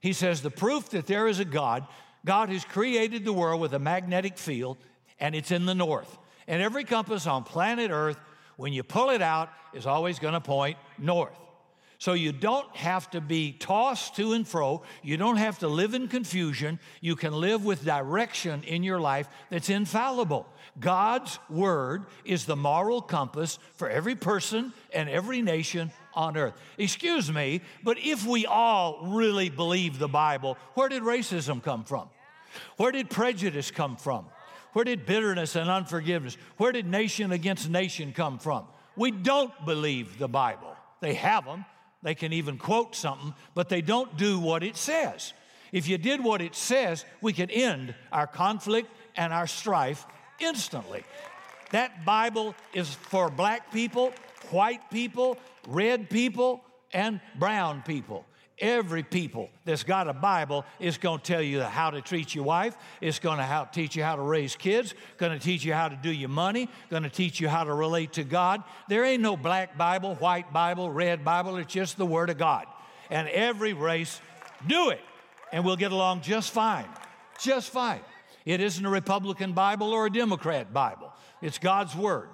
He 0.00 0.12
says, 0.12 0.42
The 0.42 0.50
proof 0.50 0.90
that 0.90 1.06
there 1.06 1.28
is 1.28 1.38
a 1.38 1.44
God, 1.44 1.86
God 2.24 2.48
has 2.48 2.64
created 2.64 3.24
the 3.24 3.32
world 3.32 3.60
with 3.60 3.72
a 3.72 3.78
magnetic 3.78 4.38
field 4.38 4.78
and 5.18 5.34
it's 5.34 5.50
in 5.50 5.66
the 5.66 5.74
north. 5.74 6.18
And 6.48 6.60
every 6.60 6.84
compass 6.84 7.26
on 7.26 7.44
planet 7.44 7.90
Earth, 7.90 8.18
when 8.56 8.72
you 8.72 8.82
pull 8.82 9.10
it 9.10 9.22
out, 9.22 9.50
is 9.72 9.86
always 9.86 10.18
going 10.18 10.34
to 10.34 10.40
point 10.40 10.76
north. 10.98 11.36
So 11.98 12.14
you 12.14 12.32
don't 12.32 12.74
have 12.74 13.10
to 13.10 13.20
be 13.20 13.52
tossed 13.52 14.16
to 14.16 14.32
and 14.32 14.48
fro. 14.48 14.82
You 15.02 15.18
don't 15.18 15.36
have 15.36 15.58
to 15.58 15.68
live 15.68 15.92
in 15.92 16.08
confusion. 16.08 16.80
You 17.02 17.14
can 17.14 17.34
live 17.34 17.62
with 17.62 17.84
direction 17.84 18.62
in 18.62 18.82
your 18.82 18.98
life 18.98 19.28
that's 19.50 19.68
infallible. 19.68 20.46
God's 20.78 21.38
word 21.50 22.06
is 22.24 22.46
the 22.46 22.56
moral 22.56 23.02
compass 23.02 23.58
for 23.74 23.88
every 23.90 24.14
person 24.14 24.72
and 24.94 25.10
every 25.10 25.42
nation 25.42 25.92
on 26.14 26.36
earth. 26.36 26.54
Excuse 26.78 27.30
me, 27.30 27.60
but 27.82 27.98
if 27.98 28.26
we 28.26 28.46
all 28.46 29.00
really 29.02 29.48
believe 29.48 29.98
the 29.98 30.08
Bible, 30.08 30.56
where 30.74 30.88
did 30.88 31.02
racism 31.02 31.62
come 31.62 31.84
from? 31.84 32.08
Where 32.76 32.92
did 32.92 33.10
prejudice 33.10 33.70
come 33.70 33.96
from? 33.96 34.26
Where 34.72 34.84
did 34.84 35.06
bitterness 35.06 35.56
and 35.56 35.68
unforgiveness? 35.68 36.36
Where 36.56 36.72
did 36.72 36.86
nation 36.86 37.32
against 37.32 37.68
nation 37.68 38.12
come 38.12 38.38
from? 38.38 38.66
We 38.96 39.10
don't 39.10 39.52
believe 39.64 40.18
the 40.18 40.28
Bible. 40.28 40.74
They 41.00 41.14
have 41.14 41.44
them, 41.44 41.64
they 42.02 42.14
can 42.14 42.32
even 42.32 42.58
quote 42.58 42.94
something, 42.94 43.34
but 43.54 43.68
they 43.68 43.80
don't 43.80 44.16
do 44.16 44.38
what 44.38 44.62
it 44.62 44.76
says. 44.76 45.32
If 45.72 45.88
you 45.88 45.98
did 45.98 46.22
what 46.22 46.40
it 46.40 46.54
says, 46.54 47.04
we 47.20 47.32
could 47.32 47.50
end 47.50 47.94
our 48.12 48.26
conflict 48.26 48.90
and 49.16 49.32
our 49.32 49.46
strife 49.46 50.06
instantly. 50.40 51.04
That 51.70 52.04
Bible 52.04 52.54
is 52.72 52.92
for 52.92 53.30
black 53.30 53.72
people, 53.72 54.12
white 54.52 54.90
people, 54.90 55.38
red 55.68 56.10
people, 56.10 56.62
and 56.92 57.20
brown 57.38 57.82
people. 57.82 58.24
Every 58.58 59.02
people 59.02 59.48
that's 59.64 59.84
got 59.84 60.06
a 60.06 60.12
Bible 60.12 60.66
is 60.78 60.98
going 60.98 61.20
to 61.20 61.24
tell 61.24 61.40
you 61.40 61.62
how 61.62 61.90
to 61.90 62.02
treat 62.02 62.34
your 62.34 62.44
wife. 62.44 62.76
It's 63.00 63.18
going 63.18 63.38
to 63.38 63.68
teach 63.72 63.96
you 63.96 64.02
how 64.02 64.16
to 64.16 64.22
raise 64.22 64.54
kids. 64.54 64.94
Going 65.16 65.32
to 65.32 65.38
teach 65.38 65.64
you 65.64 65.72
how 65.72 65.88
to 65.88 65.96
do 65.96 66.12
your 66.12 66.28
money. 66.28 66.68
Going 66.90 67.04
to 67.04 67.08
teach 67.08 67.40
you 67.40 67.48
how 67.48 67.64
to 67.64 67.72
relate 67.72 68.12
to 68.14 68.24
God. 68.24 68.62
There 68.86 69.02
ain't 69.02 69.22
no 69.22 69.34
black 69.34 69.78
Bible, 69.78 70.14
white 70.16 70.52
Bible, 70.52 70.90
red 70.90 71.24
Bible. 71.24 71.56
It's 71.56 71.72
just 71.72 71.96
the 71.96 72.04
Word 72.04 72.28
of 72.28 72.36
God. 72.36 72.66
And 73.08 73.28
every 73.28 73.72
race 73.72 74.20
do 74.66 74.90
it, 74.90 75.00
and 75.52 75.64
we'll 75.64 75.76
get 75.76 75.92
along 75.92 76.20
just 76.20 76.50
fine. 76.50 76.88
Just 77.40 77.70
fine. 77.70 78.00
It 78.44 78.60
isn't 78.60 78.84
a 78.84 78.90
Republican 78.90 79.52
Bible 79.52 79.90
or 79.90 80.06
a 80.06 80.12
Democrat 80.12 80.70
Bible. 80.70 81.12
It's 81.40 81.58
God's 81.58 81.96
Word. 81.96 82.28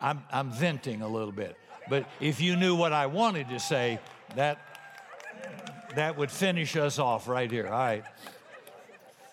I'm, 0.00 0.22
I'm 0.30 0.50
venting 0.50 1.02
a 1.02 1.08
little 1.08 1.32
bit. 1.32 1.56
But 1.88 2.06
if 2.20 2.40
you 2.40 2.56
knew 2.56 2.74
what 2.74 2.92
I 2.92 3.06
wanted 3.06 3.48
to 3.50 3.60
say, 3.60 4.00
that, 4.34 4.58
that 5.94 6.16
would 6.16 6.30
finish 6.30 6.76
us 6.76 6.98
off 6.98 7.28
right 7.28 7.50
here. 7.50 7.66
All 7.66 7.72
right. 7.72 8.04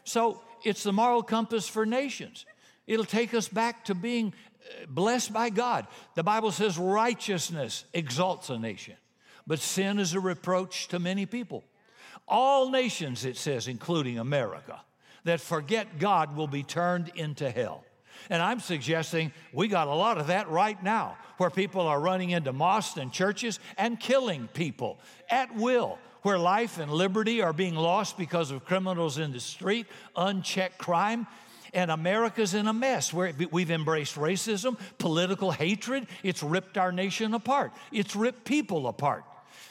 So 0.03 0.41
it's 0.63 0.84
the 0.84 0.93
moral 0.93 1.24
compass 1.24 1.67
for 1.67 1.86
nations. 1.86 2.46
It'll 2.88 3.05
take 3.05 3.34
us 3.34 3.48
back 3.48 3.86
to 3.86 3.96
being 3.96 4.34
uh, 4.34 4.86
blessed 4.88 5.34
by 5.34 5.50
God. 5.50 5.88
The 6.15 6.24
Bible 6.24 6.51
says 6.51 6.77
righteousness 6.77 7.86
exalts 7.93 8.50
a 8.50 8.60
nation, 8.60 8.96
but 9.48 9.60
sin 9.60 10.00
is 10.00 10.13
a 10.13 10.20
reproach 10.20 10.88
to 10.89 11.00
many 11.00 11.25
people. 11.25 11.63
All 12.27 12.70
nations, 12.70 13.25
it 13.25 13.38
says, 13.38 13.67
including 13.67 14.20
America, 14.20 14.82
that 15.24 15.41
forget 15.41 16.00
God 16.00 16.36
will 16.36 16.48
be 16.48 16.63
turned 16.63 17.12
into 17.15 17.50
hell. 17.50 17.84
And 18.30 18.42
I'm 18.42 18.60
suggesting 18.60 19.32
we 19.51 19.68
got 19.68 19.88
a 19.88 19.94
lot 19.94 20.18
of 20.18 20.27
that 20.27 20.50
right 20.50 20.82
now, 20.84 21.18
where 21.38 21.50
people 21.50 21.82
are 21.82 22.00
running 22.00 22.30
into 22.30 22.53
mosques 22.53 22.98
and 22.98 23.12
churches 23.12 23.60
and 23.77 24.00
killing 24.00 24.48
people 24.53 25.00
at 25.30 25.53
will, 25.56 25.98
where 26.22 26.38
life 26.38 26.77
and 26.77 26.92
liberty 26.92 27.42
are 27.42 27.53
being 27.53 27.75
lost 27.75 28.18
because 28.18 28.51
of 28.51 28.65
criminals 28.65 29.18
in 29.18 29.32
the 29.32 29.39
street, 29.39 29.88
unchecked 30.15 30.77
crime. 30.77 31.27
And 31.74 31.89
America's 31.89 32.53
in 32.53 32.68
a 32.68 32.74
mess 32.74 33.12
where 33.12 33.34
we've 33.51 33.72
embraced 33.72 34.15
racism, 34.15 34.77
political 35.00 35.51
hatred. 35.51 36.06
It's 36.22 36.44
ripped 36.44 36.77
our 36.77 36.92
nation 36.92 37.34
apart, 37.34 37.74
it's 37.92 38.15
ripped 38.15 38.46
people 38.46 38.88
apart. 38.88 39.24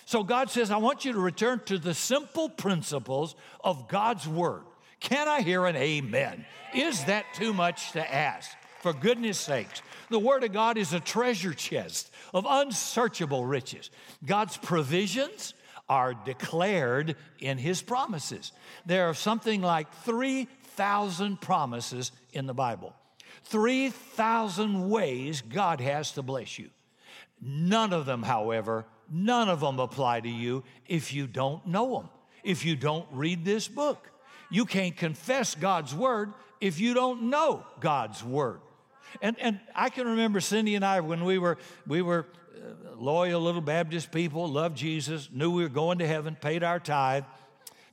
So 0.05 0.25
God 0.25 0.51
says, 0.51 0.71
I 0.71 0.79
want 0.79 1.05
you 1.05 1.13
to 1.13 1.21
return 1.21 1.61
to 1.67 1.79
the 1.79 1.95
simple 1.95 2.49
principles 2.49 3.37
of 3.63 3.89
God's 3.89 4.27
Word. 4.27 4.63
Can 5.03 5.29
I 5.29 5.43
hear 5.43 5.67
an 5.67 5.77
amen? 5.77 6.45
Is 6.75 7.05
that 7.05 7.27
too 7.35 7.53
much 7.53 7.93
to 7.93 8.15
ask? 8.15 8.51
For 8.81 8.93
goodness 8.93 9.39
sakes, 9.39 9.83
the 10.11 10.19
Word 10.19 10.43
of 10.43 10.53
God 10.53 10.77
is 10.77 10.93
a 10.93 11.01
treasure 11.01 11.55
chest 11.55 12.11
of 12.35 12.47
unsearchable 12.49 13.45
riches. 13.45 13.91
God's 14.25 14.57
provisions 14.57 15.55
are 15.89 16.15
declared 16.15 17.17
in 17.39 17.59
His 17.59 17.83
promises. 17.83 18.53
There 18.87 19.09
are 19.09 19.15
something 19.15 19.61
like 19.61 19.93
3,000 20.05 21.41
promises 21.41 22.13
in 22.33 22.47
the 22.47 22.55
Bible, 22.55 22.95
3,000 23.45 24.89
ways 24.89 25.43
God 25.43 25.81
has 25.81 26.13
to 26.13 26.23
bless 26.23 26.59
you. 26.59 26.71
None 27.41 27.93
of 27.93 28.07
them, 28.07 28.23
however, 28.23 28.87
None 29.15 29.51
of 29.51 29.61
them 29.61 29.79
apply 29.79 30.21
to 30.21 30.29
you 30.29 30.65
if 30.87 31.13
you 31.13 31.27
don't 31.27 31.67
know 31.67 31.99
them, 31.99 32.09
if 32.43 32.65
you 32.65 32.77
don't 32.77 33.07
read 33.13 33.45
this 33.45 33.69
book. 33.69 34.09
You 34.53 34.67
can't 34.67 34.95
confess 34.95 35.55
God's 35.55 35.95
word 35.95 36.35
if 36.61 36.79
you 36.79 36.93
don't 36.93 37.31
know 37.31 37.65
God's 37.81 38.23
word. 38.23 38.61
And, 39.23 39.35
and 39.41 39.59
I 39.75 39.89
can 39.89 40.07
remember 40.07 40.41
Cindy 40.41 40.75
and 40.75 40.85
I 40.85 41.01
when 41.01 41.25
we 41.25 41.39
were, 41.39 41.57
we 41.87 42.03
were 42.03 42.27
uh, 42.55 42.95
loyal 42.97 43.41
little 43.41 43.63
Baptist 43.63 44.13
people, 44.13 44.47
loved 44.47 44.77
Jesus, 44.77 45.31
knew 45.33 45.51
we 45.51 45.63
were 45.63 45.71
going 45.71 45.99
to 46.01 46.07
heaven, 46.07 46.37
paid 46.39 46.63
our 46.63 46.79
tithe, 46.79 47.25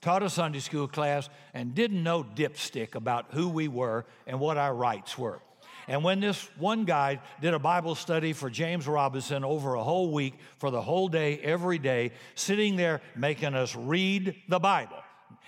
taught 0.02 0.22
a 0.22 0.30
Sunday 0.30 0.60
school 0.60 0.90
class, 0.90 1.30
and 1.54 1.74
didn't 1.74 2.04
know 2.04 2.26
dipstick 2.26 2.94
about 2.94 3.28
who 3.32 3.48
we 3.48 3.70
were 3.70 4.06
and 4.28 4.38
what 4.38 4.58
our 4.58 4.76
rights 4.76 5.18
were. 5.18 5.40
And 5.88 6.04
when 6.04 6.20
this 6.20 6.44
one 6.58 6.84
guy 6.84 7.22
did 7.40 7.54
a 7.54 7.60
Bible 7.60 7.96
study 7.96 8.34
for 8.34 8.50
James 8.50 8.86
Robison 8.86 9.46
over 9.46 9.76
a 9.76 9.84
whole 9.84 10.12
week, 10.12 10.36
for 10.58 10.72
the 10.72 10.82
whole 10.82 11.08
day, 11.08 11.40
every 11.40 11.80
day, 11.80 12.12
sitting 12.36 12.76
there 12.76 13.02
making 13.16 13.56
us 13.56 13.78
read 13.78 14.36
the 14.50 14.60
Bible 14.60 14.99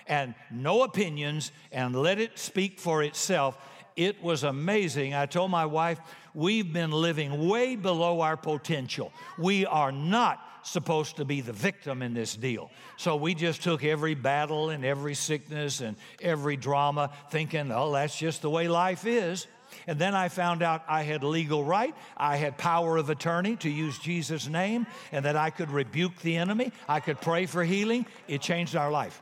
and 0.06 0.34
no 0.50 0.82
opinions 0.82 1.52
and 1.70 1.94
let 1.94 2.18
it 2.18 2.38
speak 2.38 2.80
for 2.80 3.02
itself, 3.02 3.56
it 3.96 4.22
was 4.22 4.42
amazing. 4.42 5.14
I 5.14 5.26
told 5.26 5.50
my 5.50 5.66
wife, 5.66 6.00
we've 6.34 6.72
been 6.72 6.90
living 6.90 7.48
way 7.48 7.76
below 7.76 8.20
our 8.20 8.36
potential. 8.36 9.12
We 9.38 9.66
are 9.66 9.92
not 9.92 10.40
supposed 10.62 11.16
to 11.16 11.24
be 11.24 11.40
the 11.40 11.52
victim 11.52 12.02
in 12.02 12.14
this 12.14 12.34
deal. 12.34 12.70
So 12.96 13.16
we 13.16 13.34
just 13.34 13.62
took 13.62 13.84
every 13.84 14.14
battle 14.14 14.70
and 14.70 14.84
every 14.84 15.14
sickness 15.14 15.80
and 15.80 15.96
every 16.20 16.56
drama, 16.56 17.10
thinking, 17.30 17.72
oh, 17.72 17.92
that's 17.92 18.16
just 18.16 18.42
the 18.42 18.50
way 18.50 18.68
life 18.68 19.04
is. 19.06 19.46
And 19.86 19.98
then 19.98 20.14
I 20.14 20.28
found 20.28 20.62
out 20.62 20.84
I 20.86 21.02
had 21.02 21.24
legal 21.24 21.64
right, 21.64 21.94
I 22.16 22.36
had 22.36 22.58
power 22.58 22.96
of 22.96 23.10
attorney 23.10 23.56
to 23.56 23.70
use 23.70 23.98
Jesus' 23.98 24.46
name, 24.46 24.86
and 25.10 25.24
that 25.24 25.36
I 25.36 25.50
could 25.50 25.70
rebuke 25.70 26.20
the 26.20 26.36
enemy, 26.36 26.72
I 26.88 27.00
could 27.00 27.20
pray 27.20 27.46
for 27.46 27.64
healing. 27.64 28.06
It 28.28 28.42
changed 28.42 28.76
our 28.76 28.90
life. 28.90 29.20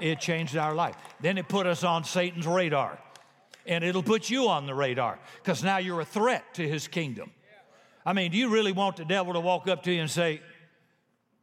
It 0.00 0.20
changed 0.20 0.56
our 0.56 0.74
life. 0.74 0.96
Then 1.20 1.38
it 1.38 1.48
put 1.48 1.66
us 1.66 1.84
on 1.84 2.04
Satan's 2.04 2.46
radar. 2.46 2.98
And 3.66 3.82
it'll 3.82 4.02
put 4.02 4.30
you 4.30 4.48
on 4.48 4.66
the 4.66 4.74
radar 4.74 5.18
because 5.42 5.64
now 5.64 5.78
you're 5.78 6.00
a 6.00 6.04
threat 6.04 6.54
to 6.54 6.68
his 6.68 6.86
kingdom. 6.86 7.32
I 8.04 8.12
mean, 8.12 8.30
do 8.30 8.38
you 8.38 8.48
really 8.48 8.72
want 8.72 8.96
the 8.96 9.04
devil 9.04 9.32
to 9.32 9.40
walk 9.40 9.66
up 9.66 9.82
to 9.84 9.92
you 9.92 10.00
and 10.00 10.10
say, 10.10 10.40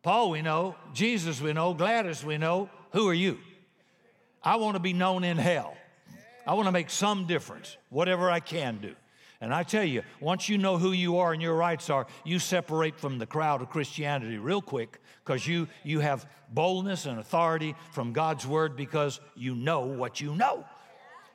Paul, 0.04 0.30
we 0.30 0.42
know, 0.42 0.76
Jesus, 0.94 1.42
we 1.42 1.52
know, 1.52 1.74
Gladys, 1.74 2.24
we 2.24 2.38
know, 2.38 2.70
who 2.92 3.10
are 3.10 3.14
you? 3.14 3.40
I 4.42 4.56
want 4.58 4.76
to 4.76 4.80
be 4.80 4.94
known 4.94 5.24
in 5.24 5.38
hell. 5.38 5.76
I 6.46 6.54
want 6.54 6.68
to 6.68 6.72
make 6.72 6.90
some 6.90 7.26
difference, 7.26 7.78
whatever 7.90 8.30
I 8.30 8.40
can 8.40 8.78
do. 8.78 8.96
And 9.44 9.54
I 9.54 9.64
tell 9.64 9.84
you, 9.84 10.04
once 10.22 10.48
you 10.48 10.58
know 10.58 10.78
who 10.78 10.94
you 10.94 11.18
are 11.18 11.34
and 11.34 11.42
your 11.42 11.54
rights 11.54 11.90
are, 11.90 12.08
you 12.24 12.40
separate 12.40 12.98
from 12.98 13.20
the 13.20 13.26
crowd 13.26 13.62
of 13.62 13.70
Christianity 13.70 14.38
real 14.38 14.62
quick 14.62 15.02
because 15.22 15.46
you, 15.46 15.68
you 15.84 16.00
have 16.00 16.26
boldness 16.54 17.06
and 17.06 17.20
authority 17.20 17.76
from 17.92 18.14
God's 18.14 18.48
word 18.48 18.78
because 18.78 19.20
you 19.36 19.54
know 19.54 19.82
what 19.82 20.22
you 20.22 20.34
know. 20.34 20.64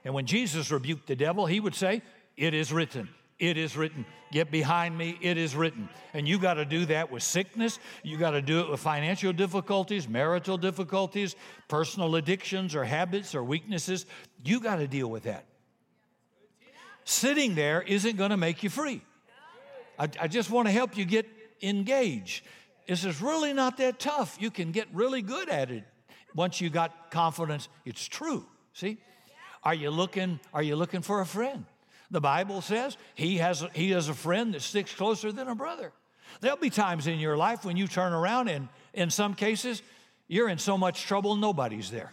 And 0.06 0.14
when 0.14 0.24
Jesus 0.24 0.70
rebuked 0.70 1.06
the 1.06 1.16
devil, 1.16 1.44
he 1.44 1.60
would 1.60 1.74
say, 1.74 2.00
It 2.34 2.54
is 2.54 2.72
written. 2.72 3.10
It 3.38 3.58
is 3.58 3.76
written. 3.76 4.06
Get 4.32 4.50
behind 4.50 4.96
me. 4.96 5.18
It 5.20 5.36
is 5.36 5.54
written. 5.54 5.90
And 6.14 6.26
you 6.26 6.38
got 6.38 6.54
to 6.54 6.64
do 6.64 6.86
that 6.86 7.12
with 7.12 7.22
sickness. 7.22 7.78
You 8.02 8.16
got 8.16 8.30
to 8.30 8.40
do 8.40 8.60
it 8.60 8.70
with 8.70 8.80
financial 8.80 9.34
difficulties, 9.34 10.08
marital 10.08 10.56
difficulties, 10.56 11.36
personal 11.68 12.16
addictions 12.16 12.74
or 12.74 12.84
habits 12.84 13.34
or 13.34 13.44
weaknesses. 13.44 14.06
You 14.42 14.60
got 14.60 14.76
to 14.76 14.88
deal 14.88 15.08
with 15.08 15.24
that. 15.24 15.44
Sitting 17.08 17.54
there 17.54 17.80
isn't 17.80 18.18
going 18.18 18.32
to 18.32 18.36
make 18.36 18.62
you 18.62 18.68
free. 18.68 19.00
I, 19.98 20.10
I 20.20 20.28
just 20.28 20.50
want 20.50 20.68
to 20.68 20.72
help 20.72 20.94
you 20.94 21.06
get 21.06 21.26
engaged. 21.62 22.44
This 22.86 23.02
is 23.02 23.22
really 23.22 23.54
not 23.54 23.78
that 23.78 23.98
tough. 23.98 24.36
You 24.38 24.50
can 24.50 24.72
get 24.72 24.88
really 24.92 25.22
good 25.22 25.48
at 25.48 25.70
it 25.70 25.84
once 26.34 26.60
you 26.60 26.68
got 26.68 27.10
confidence. 27.10 27.70
It's 27.86 28.06
true. 28.06 28.44
See? 28.74 28.98
Are 29.64 29.72
you 29.72 29.88
looking? 29.88 30.38
Are 30.52 30.62
you 30.62 30.76
looking 30.76 31.00
for 31.00 31.22
a 31.22 31.26
friend? 31.26 31.64
The 32.10 32.20
Bible 32.20 32.60
says 32.60 32.98
he 33.14 33.38
has, 33.38 33.64
he 33.72 33.92
has 33.92 34.10
a 34.10 34.14
friend 34.14 34.52
that 34.52 34.60
sticks 34.60 34.94
closer 34.94 35.32
than 35.32 35.48
a 35.48 35.54
brother. 35.54 35.94
There'll 36.42 36.58
be 36.58 36.68
times 36.68 37.06
in 37.06 37.18
your 37.18 37.38
life 37.38 37.64
when 37.64 37.78
you 37.78 37.88
turn 37.88 38.12
around 38.12 38.48
and 38.48 38.68
in 38.92 39.08
some 39.08 39.32
cases, 39.32 39.82
you're 40.26 40.50
in 40.50 40.58
so 40.58 40.76
much 40.76 41.04
trouble, 41.04 41.36
nobody's 41.36 41.90
there. 41.90 42.12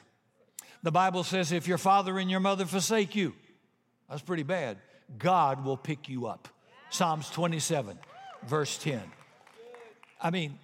The 0.83 0.91
Bible 0.91 1.25
says 1.25 1.51
if 1.51 1.67
your 1.67 1.77
father 1.77 2.17
and 2.17 2.31
your 2.31 2.39
mother 2.39 2.65
forsake 2.65 3.13
you, 3.13 3.33
that's 4.09 4.21
pretty 4.21 4.43
bad, 4.43 4.77
God 5.17 5.63
will 5.63 5.77
pick 5.77 6.09
you 6.09 6.27
up. 6.27 6.47
Psalms 6.89 7.29
27, 7.29 7.97
verse 8.45 8.77
10. 8.77 9.01
I 10.21 10.29
mean, 10.29 10.57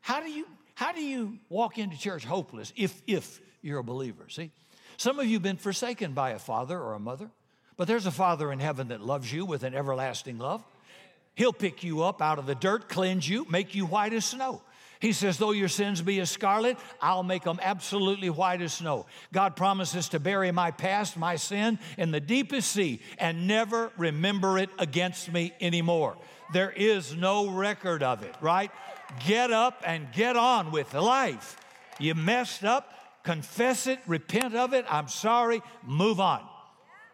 how 0.00 0.20
do 0.20 0.30
you 0.30 0.46
how 0.74 0.92
do 0.92 1.02
you 1.02 1.38
walk 1.48 1.78
into 1.78 1.98
church 1.98 2.24
hopeless 2.24 2.72
if 2.76 3.02
if 3.06 3.40
you're 3.60 3.78
a 3.78 3.84
believer? 3.84 4.28
See? 4.28 4.50
Some 4.96 5.18
of 5.18 5.26
you 5.26 5.34
have 5.34 5.42
been 5.42 5.56
forsaken 5.56 6.12
by 6.12 6.30
a 6.30 6.38
father 6.38 6.78
or 6.78 6.94
a 6.94 7.00
mother. 7.00 7.30
But 7.76 7.88
there's 7.88 8.06
a 8.06 8.10
Father 8.10 8.52
in 8.52 8.60
heaven 8.60 8.88
that 8.88 9.00
loves 9.00 9.32
you 9.32 9.44
with 9.44 9.62
an 9.62 9.74
everlasting 9.74 10.38
love. 10.38 10.62
He'll 11.34 11.52
pick 11.52 11.82
you 11.82 12.02
up 12.02 12.20
out 12.20 12.38
of 12.38 12.46
the 12.46 12.54
dirt, 12.54 12.88
cleanse 12.88 13.28
you, 13.28 13.46
make 13.48 13.74
you 13.74 13.86
white 13.86 14.12
as 14.12 14.26
snow. 14.26 14.62
He 15.02 15.12
says, 15.12 15.36
though 15.36 15.50
your 15.50 15.66
sins 15.66 16.00
be 16.00 16.20
as 16.20 16.30
scarlet, 16.30 16.78
I'll 17.00 17.24
make 17.24 17.42
them 17.42 17.58
absolutely 17.60 18.30
white 18.30 18.62
as 18.62 18.74
snow. 18.74 19.06
God 19.32 19.56
promises 19.56 20.08
to 20.10 20.20
bury 20.20 20.52
my 20.52 20.70
past, 20.70 21.16
my 21.16 21.34
sin, 21.34 21.80
in 21.98 22.12
the 22.12 22.20
deepest 22.20 22.70
sea 22.70 23.00
and 23.18 23.48
never 23.48 23.90
remember 23.98 24.58
it 24.58 24.70
against 24.78 25.32
me 25.32 25.54
anymore. 25.60 26.16
There 26.52 26.70
is 26.70 27.16
no 27.16 27.50
record 27.50 28.04
of 28.04 28.22
it, 28.22 28.32
right? 28.40 28.70
Get 29.26 29.50
up 29.50 29.82
and 29.84 30.06
get 30.12 30.36
on 30.36 30.70
with 30.70 30.94
life. 30.94 31.56
You 31.98 32.14
messed 32.14 32.62
up, 32.62 33.24
confess 33.24 33.88
it, 33.88 33.98
repent 34.06 34.54
of 34.54 34.72
it. 34.72 34.84
I'm 34.88 35.08
sorry, 35.08 35.62
move 35.84 36.20
on 36.20 36.46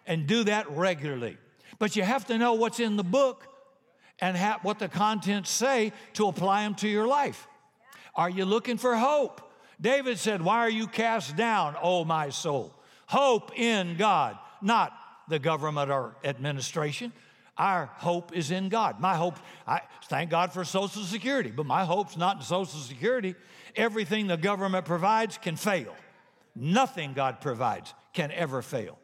and 0.07 0.26
do 0.26 0.45
that 0.45 0.71
regularly. 0.73 1.38
But 1.78 1.97
you 1.97 2.02
have 2.02 2.26
to 2.26 2.37
know 2.37 2.52
what's 2.52 2.80
in 2.80 2.97
the 2.97 3.02
book 3.02 3.47
and 4.21 4.37
ha- 4.37 4.59
what 4.61 4.78
the 4.78 4.88
contents 4.88 5.49
say 5.49 5.95
to 6.12 6.26
apply 6.28 6.64
them 6.64 6.75
to 6.75 6.88
your 6.88 7.07
life. 7.07 7.49
Are 8.19 8.29
you 8.29 8.45
looking 8.45 8.79
for 8.79 8.97
hope? 8.97 9.41
David 9.81 10.19
said, 10.19 10.43
Why 10.43 10.59
are 10.59 10.69
you 10.71 10.89
cast 10.89 11.37
down, 11.37 11.77
O 11.81 12.05
my 12.05 12.31
soul? 12.31 12.75
Hope 13.07 13.57
in 13.57 13.97
God, 13.97 14.37
not 14.61 14.93
the 15.29 15.39
government 15.39 15.89
or 15.93 16.17
administration. 16.25 17.13
Our 17.57 17.87
hope 17.95 18.37
is 18.37 18.51
in 18.51 18.71
God. 18.71 18.99
My 18.99 19.15
hope, 19.15 19.37
I 19.69 19.83
thank 20.09 20.31
God 20.31 20.53
for 20.53 20.65
Social 20.65 21.03
Security, 21.03 21.53
but 21.53 21.65
my 21.65 21.85
hope's 21.85 22.17
not 22.17 22.39
in 22.39 22.43
Social 22.43 22.81
Security. 22.81 23.37
Everything 23.77 24.27
the 24.27 24.37
government 24.37 24.85
provides 24.85 25.39
can 25.39 25.55
fail. 25.55 25.95
Nothing 26.57 27.13
God 27.13 27.41
provides 27.41 27.95
can 28.15 28.33
ever 28.33 28.63
fail. 28.63 28.99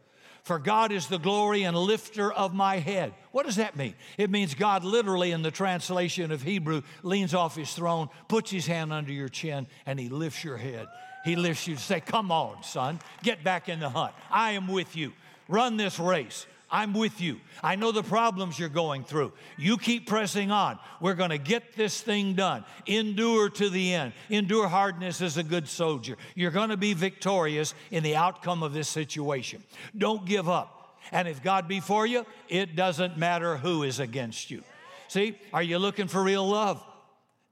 For 0.45 0.59
God 0.59 0.93
is 0.93 1.07
the 1.07 1.19
glory 1.19 1.63
and 1.63 1.75
lifter 1.75 2.31
of 2.31 2.53
my 2.53 2.77
head. 2.77 3.15
What 3.33 3.47
does 3.47 3.57
that 3.57 3.77
mean? 3.77 3.95
It 4.19 4.29
means 4.29 4.55
God 4.55 4.85
literally, 4.85 5.33
in 5.33 5.41
the 5.41 5.51
translation 5.51 6.31
of 6.31 6.43
Hebrew, 6.43 6.83
leans 7.03 7.33
off 7.33 7.57
his 7.57 7.73
throne, 7.73 8.11
puts 8.29 8.51
his 8.51 8.67
hand 8.67 8.93
under 8.93 9.11
your 9.11 9.31
chin, 9.31 9.67
and 9.87 9.99
he 9.99 10.11
lifts 10.11 10.45
your 10.45 10.59
head. 10.59 10.87
He 11.25 11.35
lifts 11.35 11.67
you 11.67 11.77
to 11.77 11.81
say, 11.81 12.01
Come 12.01 12.31
on, 12.31 12.63
son, 12.63 13.01
get 13.23 13.43
back 13.43 13.71
in 13.71 13.81
the 13.81 13.89
hunt. 13.89 14.13
I 14.31 14.53
am 14.53 14.69
with 14.69 14.95
you. 14.95 15.15
Run 15.49 15.79
this 15.79 15.99
race. 15.99 16.47
I'm 16.75 16.93
with 16.93 17.21
you. 17.21 17.41
I 17.63 17.77
know 17.77 17.93
the 17.93 18.03
problems 18.03 18.59
you're 18.59 18.69
going 18.69 19.05
through. 19.05 19.33
You 19.57 19.79
keep 19.79 20.09
pressing 20.09 20.51
on. 20.51 20.81
We're 21.01 21.15
going 21.15 21.31
to 21.31 21.39
get 21.39 21.77
this 21.77 22.01
thing 22.01 22.35
done. 22.35 22.65
Endure 22.87 23.49
to 23.49 23.71
the 23.71 23.95
end. 23.95 24.13
Endure 24.29 24.67
hardness 24.67 25.23
as 25.23 25.37
a 25.37 25.45
good 25.45 25.69
soldier. 25.69 26.17
You're 26.35 26.51
going 26.51 26.71
to 26.71 26.77
be 26.77 26.93
victorious 26.93 27.75
in 27.93 28.03
the 28.03 28.17
outcome 28.17 28.65
of 28.65 28.73
this 28.73 28.89
situation. 28.89 29.63
Don't 29.97 30.27
give 30.27 30.49
up. 30.49 30.99
And 31.13 31.29
if 31.29 31.45
God 31.45 31.69
be 31.69 31.79
for 31.79 32.09
you, 32.09 32.27
it 32.49 32.75
doesn't 32.75 33.17
matter 33.17 33.57
who 33.57 33.85
is 33.85 34.01
against 34.01 34.51
you. 34.51 34.65
See, 35.07 35.39
are 35.53 35.63
you 35.63 35.79
looking 35.79 36.09
for 36.09 36.25
real 36.25 36.45
love? 36.45 36.85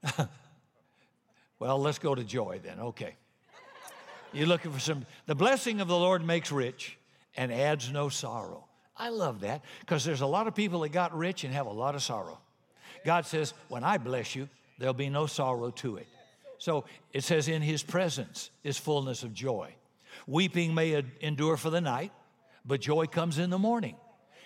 well, 1.59 1.79
let's 1.79 1.97
go 1.97 2.13
to 2.13 2.25
joy 2.25 2.59
then. 2.61 2.77
Okay. 2.77 3.15
You're 4.33 4.47
looking 4.47 4.73
for 4.73 4.81
some, 4.81 5.05
the 5.27 5.35
blessing 5.35 5.79
of 5.79 5.87
the 5.87 5.97
Lord 5.97 6.25
makes 6.27 6.51
rich 6.51 6.97
and 7.37 7.53
adds 7.53 7.89
no 7.89 8.09
sorrow. 8.09 8.65
I 8.95 9.09
love 9.09 9.41
that 9.41 9.63
because 9.79 10.05
there's 10.05 10.21
a 10.21 10.27
lot 10.27 10.47
of 10.47 10.55
people 10.55 10.81
that 10.81 10.89
got 10.89 11.17
rich 11.17 11.43
and 11.43 11.53
have 11.53 11.65
a 11.65 11.71
lot 11.71 11.95
of 11.95 12.03
sorrow. 12.03 12.39
God 13.05 13.25
says, 13.25 13.53
when 13.67 13.83
I 13.83 13.97
bless 13.97 14.35
you, 14.35 14.47
there'll 14.77 14.93
be 14.93 15.09
no 15.09 15.25
sorrow 15.25 15.71
to 15.71 15.97
it. 15.97 16.07
So 16.57 16.85
it 17.11 17.23
says, 17.23 17.47
in 17.47 17.61
his 17.61 17.83
presence 17.83 18.49
is 18.63 18.77
fullness 18.77 19.23
of 19.23 19.33
joy. 19.33 19.73
Weeping 20.27 20.73
may 20.73 21.03
endure 21.21 21.57
for 21.57 21.69
the 21.69 21.81
night, 21.81 22.11
but 22.65 22.79
joy 22.79 23.07
comes 23.07 23.39
in 23.39 23.49
the 23.49 23.57
morning. 23.57 23.95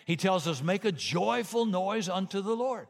He 0.06 0.16
tells 0.16 0.48
us, 0.48 0.63
make 0.63 0.86
a 0.86 0.92
joyful 0.92 1.66
noise 1.66 2.08
unto 2.10 2.42
the 2.42 2.56
Lord. 2.56 2.88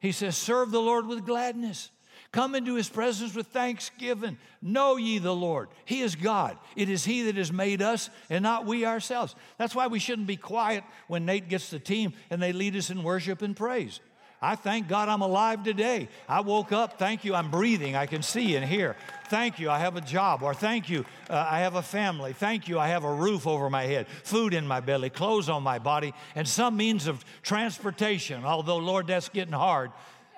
He 0.00 0.12
says, 0.12 0.36
serve 0.36 0.70
the 0.70 0.80
Lord 0.80 1.06
with 1.06 1.26
gladness. 1.26 1.90
Come 2.32 2.54
into 2.54 2.74
his 2.74 2.88
presence 2.88 3.34
with 3.34 3.46
thanksgiving. 3.48 4.38
Know 4.60 4.96
ye 4.96 5.18
the 5.18 5.34
Lord. 5.34 5.68
He 5.84 6.02
is 6.02 6.14
God. 6.14 6.58
It 6.74 6.88
is 6.88 7.04
he 7.04 7.22
that 7.22 7.36
has 7.36 7.52
made 7.52 7.82
us 7.82 8.10
and 8.28 8.42
not 8.42 8.66
we 8.66 8.84
ourselves. 8.84 9.34
That's 9.58 9.74
why 9.74 9.86
we 9.86 9.98
shouldn't 9.98 10.26
be 10.26 10.36
quiet 10.36 10.84
when 11.08 11.24
Nate 11.24 11.48
gets 11.48 11.70
the 11.70 11.78
team 11.78 12.12
and 12.30 12.42
they 12.42 12.52
lead 12.52 12.76
us 12.76 12.90
in 12.90 13.02
worship 13.02 13.42
and 13.42 13.56
praise. 13.56 14.00
I 14.42 14.54
thank 14.54 14.86
God 14.86 15.08
I'm 15.08 15.22
alive 15.22 15.64
today. 15.64 16.08
I 16.28 16.40
woke 16.40 16.70
up. 16.70 16.98
Thank 16.98 17.24
you. 17.24 17.34
I'm 17.34 17.50
breathing. 17.50 17.96
I 17.96 18.04
can 18.06 18.22
see 18.22 18.54
and 18.54 18.64
hear. 18.64 18.94
Thank 19.28 19.58
you. 19.58 19.70
I 19.70 19.78
have 19.78 19.96
a 19.96 20.00
job. 20.00 20.42
Or 20.42 20.52
thank 20.52 20.90
you. 20.90 21.06
Uh, 21.30 21.46
I 21.48 21.60
have 21.60 21.74
a 21.74 21.82
family. 21.82 22.34
Thank 22.34 22.68
you. 22.68 22.78
I 22.78 22.88
have 22.88 23.04
a 23.04 23.12
roof 23.12 23.46
over 23.46 23.70
my 23.70 23.84
head, 23.84 24.06
food 24.24 24.52
in 24.52 24.66
my 24.66 24.80
belly, 24.80 25.08
clothes 25.08 25.48
on 25.48 25.62
my 25.62 25.78
body, 25.78 26.12
and 26.34 26.46
some 26.46 26.76
means 26.76 27.06
of 27.06 27.24
transportation. 27.42 28.44
Although, 28.44 28.76
Lord, 28.76 29.06
that's 29.06 29.30
getting 29.30 29.54
hard 29.54 29.90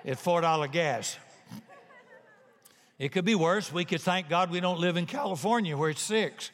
at 0.05 0.17
$4 0.17 0.71
gas. 0.71 1.17
It 2.99 3.13
could 3.13 3.25
be 3.25 3.35
worse. 3.35 3.71
We 3.71 3.85
could 3.85 4.01
thank 4.01 4.27
God 4.27 4.51
we 4.51 4.59
don't 4.59 4.79
live 4.79 4.97
in 4.97 5.05
California 5.05 5.75
where 5.75 5.89
it's 5.89 6.01
six. 6.01 6.51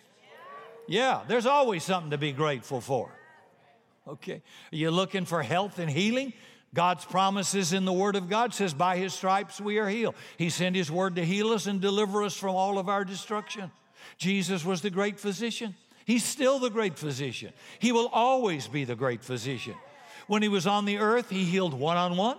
Yeah, 0.87 1.23
there's 1.27 1.47
always 1.47 1.83
something 1.83 2.11
to 2.11 2.17
be 2.19 2.31
grateful 2.31 2.79
for. 2.79 3.11
Okay. 4.07 4.43
Are 4.71 4.75
you 4.75 4.91
looking 4.91 5.25
for 5.25 5.41
health 5.41 5.79
and 5.79 5.89
healing? 5.89 6.33
God's 6.75 7.05
promises 7.05 7.73
in 7.73 7.85
the 7.85 7.93
Word 7.93 8.15
of 8.15 8.29
God 8.29 8.53
says, 8.53 8.73
By 8.73 8.97
His 8.97 9.13
stripes 9.13 9.59
we 9.59 9.79
are 9.79 9.89
healed. 9.89 10.13
He 10.37 10.51
sent 10.51 10.75
His 10.75 10.91
Word 10.91 11.15
to 11.15 11.25
heal 11.25 11.49
us 11.49 11.65
and 11.65 11.81
deliver 11.81 12.21
us 12.21 12.37
from 12.37 12.55
all 12.55 12.77
of 12.77 12.89
our 12.89 13.03
destruction. 13.03 13.71
Jesus 14.17 14.63
was 14.63 14.81
the 14.81 14.91
great 14.91 15.19
physician. 15.19 15.73
He's 16.05 16.23
still 16.23 16.59
the 16.59 16.69
great 16.69 16.99
physician. 16.99 17.53
He 17.79 17.91
will 17.91 18.09
always 18.09 18.67
be 18.67 18.83
the 18.83 18.95
great 18.95 19.23
physician. 19.23 19.73
When 20.27 20.43
He 20.43 20.49
was 20.49 20.67
on 20.67 20.85
the 20.85 20.99
earth, 20.99 21.31
He 21.31 21.45
healed 21.45 21.73
one 21.73 21.97
on 21.97 22.17
one 22.17 22.37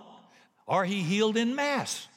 or 0.65 0.85
He 0.85 1.01
healed 1.01 1.35
in 1.35 1.55
mass. 1.55 2.07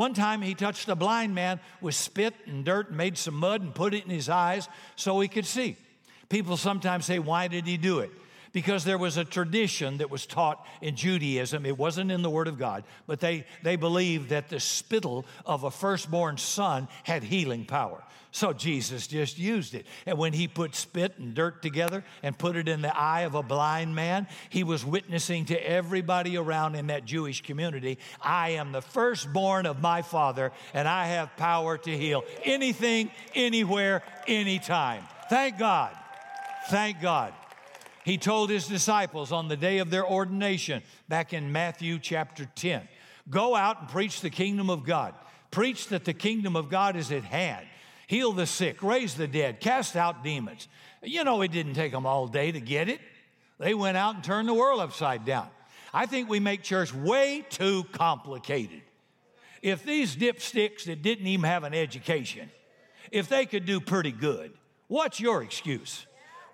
One 0.00 0.14
time 0.14 0.40
he 0.40 0.54
touched 0.54 0.88
a 0.88 0.96
blind 0.96 1.34
man 1.34 1.60
with 1.82 1.94
spit 1.94 2.32
and 2.46 2.64
dirt 2.64 2.88
and 2.88 2.96
made 2.96 3.18
some 3.18 3.34
mud 3.34 3.60
and 3.60 3.74
put 3.74 3.92
it 3.92 4.02
in 4.02 4.08
his 4.08 4.30
eyes 4.30 4.66
so 4.96 5.20
he 5.20 5.28
could 5.28 5.44
see. 5.44 5.76
People 6.30 6.56
sometimes 6.56 7.04
say, 7.04 7.18
Why 7.18 7.48
did 7.48 7.66
he 7.66 7.76
do 7.76 7.98
it? 7.98 8.10
because 8.52 8.82
there 8.84 8.96
was 8.96 9.18
a 9.18 9.24
tradition 9.24 9.98
that 9.98 10.10
was 10.10 10.24
taught 10.24 10.66
in 10.80 10.96
Judaism. 10.96 11.66
It 11.66 11.76
wasn't 11.76 12.10
in 12.10 12.22
the 12.22 12.30
Word 12.30 12.48
of 12.48 12.58
God, 12.58 12.82
but 13.06 13.20
they, 13.20 13.44
they 13.62 13.76
believed 13.76 14.30
that 14.30 14.48
the 14.48 14.58
spittle 14.58 15.26
of 15.44 15.64
a 15.64 15.70
firstborn 15.70 16.38
son 16.38 16.88
had 17.04 17.22
healing 17.22 17.66
power. 17.66 18.02
So 18.32 18.52
Jesus 18.52 19.08
just 19.08 19.38
used 19.38 19.74
it. 19.74 19.86
And 20.06 20.16
when 20.16 20.32
he 20.32 20.46
put 20.46 20.76
spit 20.76 21.18
and 21.18 21.34
dirt 21.34 21.62
together 21.62 22.04
and 22.22 22.38
put 22.38 22.56
it 22.56 22.68
in 22.68 22.80
the 22.80 22.96
eye 22.96 23.22
of 23.22 23.34
a 23.34 23.42
blind 23.42 23.94
man, 23.94 24.28
he 24.50 24.62
was 24.62 24.84
witnessing 24.84 25.46
to 25.46 25.68
everybody 25.68 26.36
around 26.36 26.76
in 26.76 26.88
that 26.88 27.04
Jewish 27.04 27.42
community 27.42 27.98
I 28.20 28.50
am 28.50 28.70
the 28.70 28.82
firstborn 28.82 29.66
of 29.66 29.80
my 29.80 30.02
father, 30.02 30.52
and 30.74 30.86
I 30.86 31.06
have 31.06 31.36
power 31.36 31.76
to 31.78 31.96
heal 31.96 32.24
anything, 32.44 33.10
anywhere, 33.34 34.02
anytime. 34.28 35.02
Thank 35.28 35.58
God. 35.58 35.96
Thank 36.68 37.00
God. 37.00 37.32
He 38.04 38.16
told 38.16 38.48
his 38.48 38.66
disciples 38.66 39.32
on 39.32 39.48
the 39.48 39.56
day 39.56 39.78
of 39.78 39.90
their 39.90 40.06
ordination, 40.06 40.82
back 41.08 41.32
in 41.32 41.52
Matthew 41.52 41.98
chapter 41.98 42.48
10, 42.54 42.88
go 43.28 43.56
out 43.56 43.80
and 43.80 43.88
preach 43.88 44.20
the 44.20 44.30
kingdom 44.30 44.70
of 44.70 44.84
God. 44.84 45.14
Preach 45.50 45.88
that 45.88 46.04
the 46.04 46.14
kingdom 46.14 46.54
of 46.54 46.70
God 46.70 46.96
is 46.96 47.10
at 47.10 47.24
hand. 47.24 47.66
Heal 48.10 48.32
the 48.32 48.44
sick, 48.44 48.82
raise 48.82 49.14
the 49.14 49.28
dead, 49.28 49.60
cast 49.60 49.94
out 49.94 50.24
demons. 50.24 50.66
You 51.00 51.22
know, 51.22 51.42
it 51.42 51.52
didn't 51.52 51.74
take 51.74 51.92
them 51.92 52.06
all 52.06 52.26
day 52.26 52.50
to 52.50 52.60
get 52.60 52.88
it. 52.88 53.00
They 53.60 53.72
went 53.72 53.96
out 53.96 54.16
and 54.16 54.24
turned 54.24 54.48
the 54.48 54.54
world 54.54 54.80
upside 54.80 55.24
down. 55.24 55.46
I 55.94 56.06
think 56.06 56.28
we 56.28 56.40
make 56.40 56.64
church 56.64 56.92
way 56.92 57.46
too 57.48 57.84
complicated. 57.92 58.82
If 59.62 59.84
these 59.84 60.16
dipsticks 60.16 60.86
that 60.86 61.02
didn't 61.02 61.28
even 61.28 61.44
have 61.44 61.62
an 61.62 61.72
education, 61.72 62.50
if 63.12 63.28
they 63.28 63.46
could 63.46 63.64
do 63.64 63.78
pretty 63.80 64.10
good, 64.10 64.54
what's 64.88 65.20
your 65.20 65.44
excuse? 65.44 66.04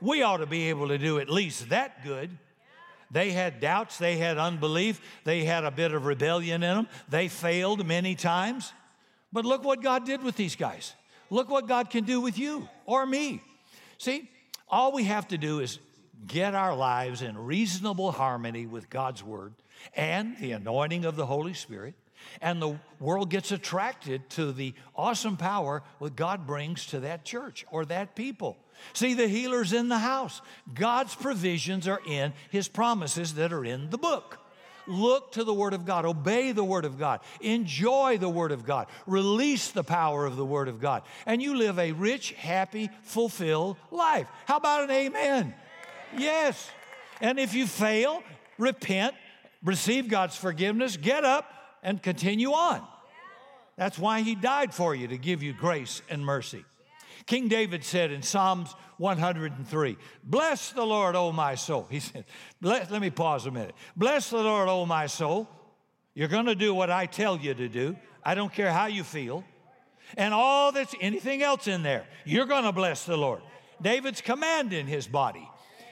we 0.01 0.23
ought 0.23 0.39
to 0.39 0.47
be 0.47 0.69
able 0.69 0.89
to 0.89 0.99
do 0.99 1.19
at 1.21 1.31
least 1.31 1.71
that 1.71 2.05
good. 2.05 2.37
They 3.11 3.31
had 3.31 3.61
doubts, 3.61 3.97
they 3.97 4.19
had 4.19 4.37
unbelief, 4.37 5.01
they 5.25 5.45
had 5.45 5.65
a 5.65 5.71
bit 5.71 5.93
of 5.93 6.05
rebellion 6.05 6.63
in 6.63 6.77
them, 6.77 6.89
they 7.09 7.29
failed 7.29 7.87
many 7.87 8.15
times. 8.15 8.75
But 9.33 9.47
look 9.47 9.65
what 9.65 9.83
God 9.83 10.05
did 10.05 10.23
with 10.23 10.37
these 10.37 10.57
guys. 10.57 10.95
Look 11.31 11.51
what 11.51 11.69
God 11.69 11.91
can 11.91 12.05
do 12.05 12.21
with 12.21 12.39
you 12.39 12.69
or 12.85 13.07
me. 13.07 13.43
See, 13.99 14.31
all 14.69 14.93
we 14.93 15.05
have 15.05 15.29
to 15.29 15.39
do 15.39 15.61
is 15.61 15.79
get 16.27 16.55
our 16.55 16.75
lives 16.75 17.23
in 17.23 17.37
reasonable 17.39 18.13
harmony 18.13 18.67
with 18.67 18.91
God's 18.91 19.23
word 19.23 19.55
and 19.95 20.37
the 20.39 20.53
anointing 20.53 21.05
of 21.05 21.17
the 21.17 21.27
Holy 21.27 21.55
Spirit, 21.55 21.95
and 22.41 22.61
the 22.61 22.79
world 22.99 23.31
gets 23.31 23.53
attracted 23.53 24.29
to 24.31 24.53
the 24.53 24.75
awesome 24.97 25.37
power 25.37 25.83
that 26.01 26.17
God 26.17 26.47
brings 26.47 26.87
to 26.87 27.01
that 27.01 27.25
church 27.25 27.65
or 27.71 27.85
that 27.85 28.17
people. 28.17 28.57
See, 28.93 29.15
the 29.15 29.29
healer's 29.29 29.73
in 29.73 29.89
the 29.89 29.99
house. 29.99 30.43
God's 30.75 31.15
provisions 31.15 31.87
are 31.87 32.01
in 32.07 32.33
his 32.51 32.69
promises 32.69 33.35
that 33.35 33.53
are 33.53 33.65
in 33.65 33.91
the 33.91 33.99
book. 33.99 34.39
Look 34.87 35.33
to 35.33 35.45
the 35.45 35.55
Word 35.55 35.75
of 35.75 35.85
God, 35.85 36.05
obey 36.05 36.53
the 36.53 36.65
Word 36.65 36.85
of 36.85 36.99
God, 36.99 37.21
enjoy 37.41 38.19
the 38.19 38.29
Word 38.29 38.53
of 38.53 38.65
God, 38.65 38.87
release 39.07 39.71
the 39.71 39.85
power 39.85 40.27
of 40.27 40.37
the 40.37 40.45
Word 40.45 40.69
of 40.69 40.81
God, 40.81 41.03
and 41.27 41.43
you 41.43 41.57
live 41.57 41.79
a 41.79 41.93
rich, 41.93 42.33
happy, 42.33 42.91
fulfilled 43.03 43.77
life. 43.91 44.29
How 44.47 44.59
about 44.59 44.85
an 44.85 44.91
amen? 44.91 45.55
Yes. 46.17 46.71
And 47.21 47.39
if 47.39 47.55
you 47.55 47.67
fail, 47.67 48.23
repent, 48.59 49.15
receive 49.65 50.09
God's 50.09 50.37
forgiveness, 50.37 50.97
get 50.97 51.25
up, 51.25 51.51
and 51.83 52.03
continue 52.03 52.53
on. 52.53 52.87
That's 53.77 53.99
why 53.99 54.23
He 54.23 54.35
died 54.35 54.73
for 54.73 54.95
you, 54.95 55.09
to 55.09 55.19
give 55.19 55.43
you 55.43 55.53
grace 55.53 56.03
and 56.09 56.25
mercy. 56.25 56.65
King 57.27 57.49
David 57.49 57.85
said 57.85 58.13
in 58.13 58.23
Psalms 58.23 58.75
103, 58.99 59.97
Bless 60.23 60.71
the 60.71 60.85
Lord, 60.85 61.17
O 61.17 61.33
my 61.33 61.57
soul. 61.57 61.87
He 61.91 62.01
said, 62.01 62.25
Let 62.63 62.91
me 63.01 63.11
pause 63.11 63.47
a 63.47 63.51
minute. 63.51 63.75
Bless 63.97 64.31
the 64.31 64.39
Lord, 64.39 64.69
O 64.69 64.87
my 64.87 65.07
soul. 65.07 65.49
You're 66.15 66.29
going 66.29 66.47
to 66.47 66.55
do 66.55 66.73
what 66.73 66.91
I 66.91 67.07
tell 67.07 67.37
you 67.37 67.53
to 67.53 67.69
do. 67.69 67.97
I 68.25 68.35
don't 68.35 68.53
care 68.53 68.73
how 68.73 68.87
you 68.87 69.05
feel. 69.05 69.45
And 70.17 70.33
all 70.33 70.73
that's 70.73 70.95
anything 71.01 71.43
else 71.43 71.67
in 71.67 71.83
there, 71.83 72.07
you're 72.25 72.47
going 72.47 72.65
to 72.65 72.73
bless 72.73 73.05
the 73.05 73.17
Lord. 73.17 73.43
David's 73.83 74.21
commanding 74.21 74.87
his 74.87 75.07
body, 75.07 75.49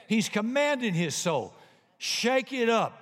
he's 0.07 0.29
commanding 0.29 0.93
his 0.93 1.15
soul. 1.15 1.53
Shake 1.97 2.51
it 2.51 2.69
up. 2.69 2.99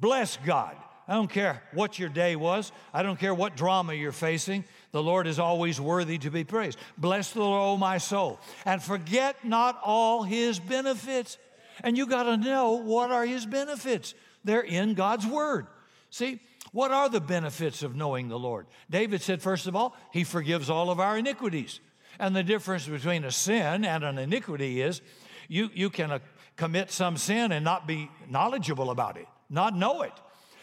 Bless 0.00 0.36
God. 0.44 0.76
I 1.06 1.14
don't 1.14 1.30
care 1.30 1.62
what 1.72 1.98
your 1.98 2.08
day 2.08 2.34
was. 2.36 2.72
I 2.92 3.02
don't 3.02 3.18
care 3.18 3.34
what 3.34 3.56
drama 3.56 3.94
you're 3.94 4.12
facing. 4.12 4.64
The 4.94 5.02
Lord 5.02 5.26
is 5.26 5.40
always 5.40 5.80
worthy 5.80 6.18
to 6.18 6.30
be 6.30 6.44
praised. 6.44 6.78
Bless 6.96 7.32
the 7.32 7.40
Lord, 7.40 7.60
O 7.60 7.76
my 7.76 7.98
soul, 7.98 8.38
and 8.64 8.80
forget 8.80 9.44
not 9.44 9.80
all 9.82 10.22
his 10.22 10.60
benefits. 10.60 11.36
And 11.82 11.98
you 11.98 12.06
got 12.06 12.22
to 12.22 12.36
know 12.36 12.74
what 12.74 13.10
are 13.10 13.26
his 13.26 13.44
benefits. 13.44 14.14
They're 14.44 14.60
in 14.60 14.94
God's 14.94 15.26
word. 15.26 15.66
See, 16.10 16.38
what 16.70 16.92
are 16.92 17.08
the 17.08 17.20
benefits 17.20 17.82
of 17.82 17.96
knowing 17.96 18.28
the 18.28 18.38
Lord? 18.38 18.68
David 18.88 19.20
said, 19.20 19.42
first 19.42 19.66
of 19.66 19.74
all, 19.74 19.96
he 20.12 20.22
forgives 20.22 20.70
all 20.70 20.90
of 20.90 21.00
our 21.00 21.18
iniquities. 21.18 21.80
And 22.20 22.36
the 22.36 22.44
difference 22.44 22.86
between 22.86 23.24
a 23.24 23.32
sin 23.32 23.84
and 23.84 24.04
an 24.04 24.16
iniquity 24.16 24.80
is 24.80 25.00
you, 25.48 25.70
you 25.74 25.90
can 25.90 26.12
uh, 26.12 26.18
commit 26.54 26.92
some 26.92 27.16
sin 27.16 27.50
and 27.50 27.64
not 27.64 27.88
be 27.88 28.12
knowledgeable 28.30 28.90
about 28.90 29.16
it, 29.16 29.26
not 29.50 29.76
know 29.76 30.02
it. 30.02 30.12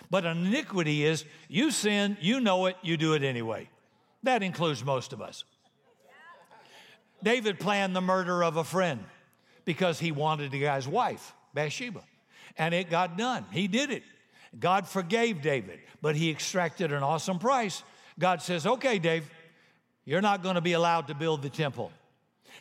But 0.09 0.23
an 0.25 0.45
iniquity 0.45 1.03
is 1.03 1.25
you 1.49 1.69
sin, 1.69 2.15
you 2.21 2.39
know 2.39 2.67
it, 2.67 2.77
you 2.81 2.95
do 2.95 3.13
it 3.13 3.23
anyway. 3.23 3.67
That 4.23 4.43
includes 4.43 4.83
most 4.83 5.13
of 5.13 5.21
us. 5.21 5.43
David 7.23 7.59
planned 7.59 7.95
the 7.95 8.01
murder 8.01 8.43
of 8.43 8.57
a 8.57 8.63
friend 8.63 9.03
because 9.65 9.99
he 9.99 10.11
wanted 10.11 10.51
the 10.51 10.59
guy's 10.59 10.87
wife, 10.87 11.33
Bathsheba. 11.53 12.03
And 12.57 12.73
it 12.73 12.89
got 12.89 13.17
done. 13.17 13.45
He 13.51 13.67
did 13.67 13.91
it. 13.91 14.03
God 14.59 14.87
forgave 14.87 15.41
David, 15.41 15.79
but 16.01 16.15
he 16.15 16.29
extracted 16.29 16.91
an 16.91 17.03
awesome 17.03 17.39
price. 17.39 17.83
God 18.19 18.41
says, 18.41 18.67
Okay, 18.67 18.99
Dave, 18.99 19.29
you're 20.03 20.21
not 20.21 20.43
going 20.43 20.55
to 20.55 20.61
be 20.61 20.73
allowed 20.73 21.07
to 21.07 21.15
build 21.15 21.41
the 21.41 21.49
temple. 21.49 21.91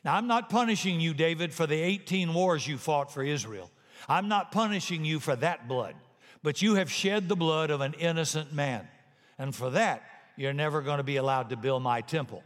Now, 0.05 0.15
I'm 0.15 0.27
not 0.27 0.49
punishing 0.49 1.01
you, 1.01 1.15
David, 1.15 1.53
for 1.53 1.67
the 1.67 1.81
18 1.81 2.33
wars 2.33 2.67
you 2.67 2.79
fought 2.79 3.13
for 3.13 3.23
Israel. 3.23 3.71
I'm 4.09 4.29
not 4.29 4.53
punishing 4.53 5.05
you 5.05 5.21
for 5.21 5.37
that 5.37 5.69
blood, 5.69 5.95
but 6.43 6.63
you 6.63 6.77
have 6.77 6.91
shed 6.91 7.29
the 7.29 7.37
blood 7.37 7.71
of 7.71 7.81
an 7.81 7.95
innocent 7.95 8.53
man. 8.53 8.89
And 9.39 9.55
for 9.55 9.71
that, 9.71 10.03
you're 10.41 10.55
never 10.55 10.81
going 10.81 10.97
to 10.97 11.05
be 11.05 11.17
allowed 11.17 11.51
to 11.51 11.57
build 11.59 11.83
my 11.83 12.01
temple. 12.01 12.43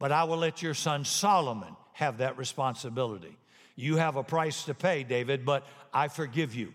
But 0.00 0.10
I 0.10 0.24
will 0.24 0.38
let 0.38 0.62
your 0.62 0.74
son 0.74 1.04
Solomon 1.04 1.76
have 1.92 2.18
that 2.18 2.36
responsibility. 2.36 3.38
You 3.76 3.98
have 3.98 4.16
a 4.16 4.24
price 4.24 4.64
to 4.64 4.74
pay, 4.74 5.04
David, 5.04 5.44
but 5.44 5.64
I 5.94 6.08
forgive 6.08 6.56
you. 6.56 6.72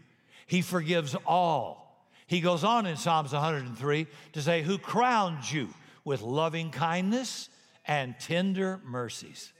He 0.47 0.61
forgives 0.61 1.13
all. 1.27 2.07
He 2.25 2.39
goes 2.39 2.63
on 2.63 2.85
in 2.85 2.95
Psalms 2.95 3.33
103 3.33 4.07
to 4.31 4.41
say, 4.41 4.61
Who 4.61 4.77
crowns 4.77 5.51
you 5.51 5.67
with 6.05 6.21
loving 6.21 6.71
kindness 6.71 7.49
and 7.85 8.15
tender 8.17 8.79
mercies. 8.85 9.51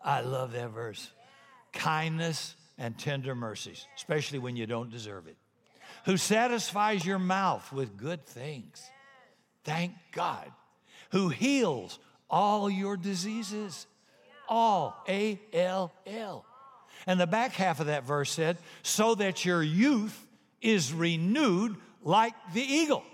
I 0.00 0.22
love 0.22 0.52
that 0.52 0.70
verse. 0.70 1.10
Kindness 1.74 2.56
and 2.78 2.98
tender 2.98 3.34
mercies, 3.34 3.86
especially 3.96 4.38
when 4.38 4.56
you 4.56 4.64
don't 4.64 4.88
deserve 4.88 5.26
it. 5.26 5.36
Who 6.06 6.16
satisfies 6.16 7.04
your 7.04 7.18
mouth 7.18 7.70
with 7.70 7.98
good 7.98 8.24
things. 8.24 8.90
Thank 9.64 9.92
God. 10.12 10.50
Who 11.10 11.28
heals 11.28 11.98
all 12.30 12.68
your 12.68 12.96
diseases. 12.96 13.86
All, 14.48 15.02
A 15.08 15.38
L 15.52 15.92
L. 16.06 16.44
And 17.06 17.20
the 17.20 17.26
back 17.26 17.52
half 17.52 17.80
of 17.80 17.86
that 17.86 18.04
verse 18.04 18.30
said, 18.30 18.58
so 18.82 19.14
that 19.14 19.44
your 19.44 19.62
youth 19.62 20.26
is 20.60 20.92
renewed 20.92 21.76
like 22.02 22.34
the 22.54 22.62
eagle. 22.62 23.04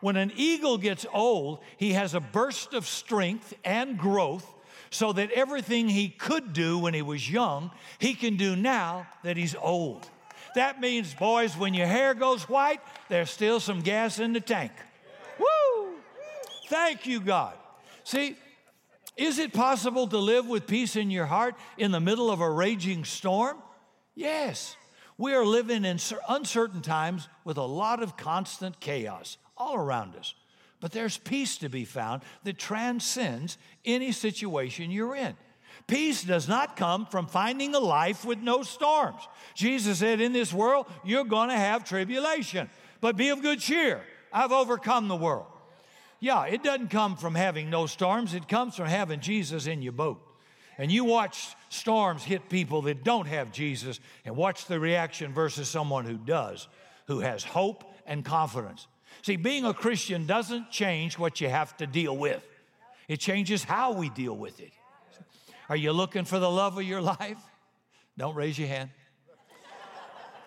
When 0.00 0.16
an 0.16 0.32
eagle 0.36 0.78
gets 0.78 1.04
old, 1.12 1.60
he 1.76 1.92
has 1.92 2.14
a 2.14 2.20
burst 2.20 2.74
of 2.74 2.86
strength 2.86 3.54
and 3.64 3.98
growth 3.98 4.46
so 4.90 5.12
that 5.12 5.32
everything 5.32 5.88
he 5.88 6.08
could 6.08 6.52
do 6.52 6.78
when 6.78 6.94
he 6.94 7.02
was 7.02 7.30
young, 7.30 7.70
he 7.98 8.14
can 8.14 8.36
do 8.36 8.56
now 8.56 9.06
that 9.24 9.36
he's 9.36 9.56
old. 9.56 10.08
That 10.54 10.80
means, 10.80 11.12
boys, 11.14 11.56
when 11.56 11.74
your 11.74 11.86
hair 11.86 12.14
goes 12.14 12.48
white, 12.48 12.80
there's 13.08 13.30
still 13.30 13.60
some 13.60 13.80
gas 13.80 14.18
in 14.18 14.32
the 14.32 14.40
tank. 14.40 14.72
Thank 16.68 17.06
you, 17.06 17.20
God. 17.20 17.54
See, 18.04 18.36
is 19.16 19.38
it 19.38 19.52
possible 19.52 20.06
to 20.06 20.18
live 20.18 20.46
with 20.46 20.66
peace 20.66 20.96
in 20.96 21.10
your 21.10 21.26
heart 21.26 21.54
in 21.78 21.90
the 21.90 22.00
middle 22.00 22.30
of 22.30 22.40
a 22.40 22.50
raging 22.50 23.04
storm? 23.04 23.56
Yes. 24.14 24.76
We 25.16 25.32
are 25.32 25.44
living 25.44 25.84
in 25.84 25.98
uncertain 26.28 26.82
times 26.82 27.28
with 27.44 27.56
a 27.56 27.62
lot 27.62 28.02
of 28.02 28.16
constant 28.16 28.80
chaos 28.80 29.38
all 29.56 29.76
around 29.76 30.14
us. 30.14 30.34
But 30.80 30.92
there's 30.92 31.18
peace 31.18 31.56
to 31.58 31.68
be 31.68 31.84
found 31.84 32.22
that 32.44 32.58
transcends 32.58 33.58
any 33.84 34.12
situation 34.12 34.90
you're 34.90 35.16
in. 35.16 35.36
Peace 35.86 36.22
does 36.22 36.48
not 36.48 36.76
come 36.76 37.06
from 37.06 37.26
finding 37.26 37.74
a 37.74 37.80
life 37.80 38.24
with 38.24 38.38
no 38.38 38.62
storms. 38.62 39.26
Jesus 39.54 39.98
said, 39.98 40.20
In 40.20 40.32
this 40.34 40.52
world, 40.52 40.86
you're 41.02 41.24
going 41.24 41.48
to 41.48 41.56
have 41.56 41.84
tribulation, 41.84 42.68
but 43.00 43.16
be 43.16 43.30
of 43.30 43.40
good 43.40 43.58
cheer. 43.58 44.02
I've 44.32 44.52
overcome 44.52 45.08
the 45.08 45.16
world. 45.16 45.46
Yeah, 46.20 46.46
it 46.46 46.62
doesn't 46.62 46.88
come 46.88 47.16
from 47.16 47.34
having 47.34 47.70
no 47.70 47.86
storms, 47.86 48.34
it 48.34 48.48
comes 48.48 48.74
from 48.74 48.86
having 48.86 49.20
Jesus 49.20 49.66
in 49.66 49.82
your 49.82 49.92
boat. 49.92 50.20
And 50.76 50.92
you 50.92 51.04
watch 51.04 51.56
storms 51.68 52.22
hit 52.22 52.48
people 52.48 52.82
that 52.82 53.02
don't 53.02 53.26
have 53.26 53.52
Jesus 53.52 53.98
and 54.24 54.36
watch 54.36 54.66
the 54.66 54.78
reaction 54.78 55.32
versus 55.32 55.68
someone 55.68 56.04
who 56.04 56.16
does, 56.16 56.68
who 57.06 57.20
has 57.20 57.42
hope 57.42 57.84
and 58.06 58.24
confidence. 58.24 58.86
See, 59.22 59.36
being 59.36 59.64
a 59.64 59.74
Christian 59.74 60.26
doesn't 60.26 60.70
change 60.70 61.18
what 61.18 61.40
you 61.40 61.48
have 61.48 61.76
to 61.78 61.86
deal 61.86 62.16
with, 62.16 62.42
it 63.08 63.18
changes 63.18 63.64
how 63.64 63.92
we 63.92 64.08
deal 64.10 64.36
with 64.36 64.60
it. 64.60 64.72
Are 65.68 65.76
you 65.76 65.92
looking 65.92 66.24
for 66.24 66.38
the 66.38 66.50
love 66.50 66.78
of 66.78 66.84
your 66.84 67.02
life? 67.02 67.38
Don't 68.16 68.34
raise 68.34 68.58
your 68.58 68.68
hand. 68.68 68.90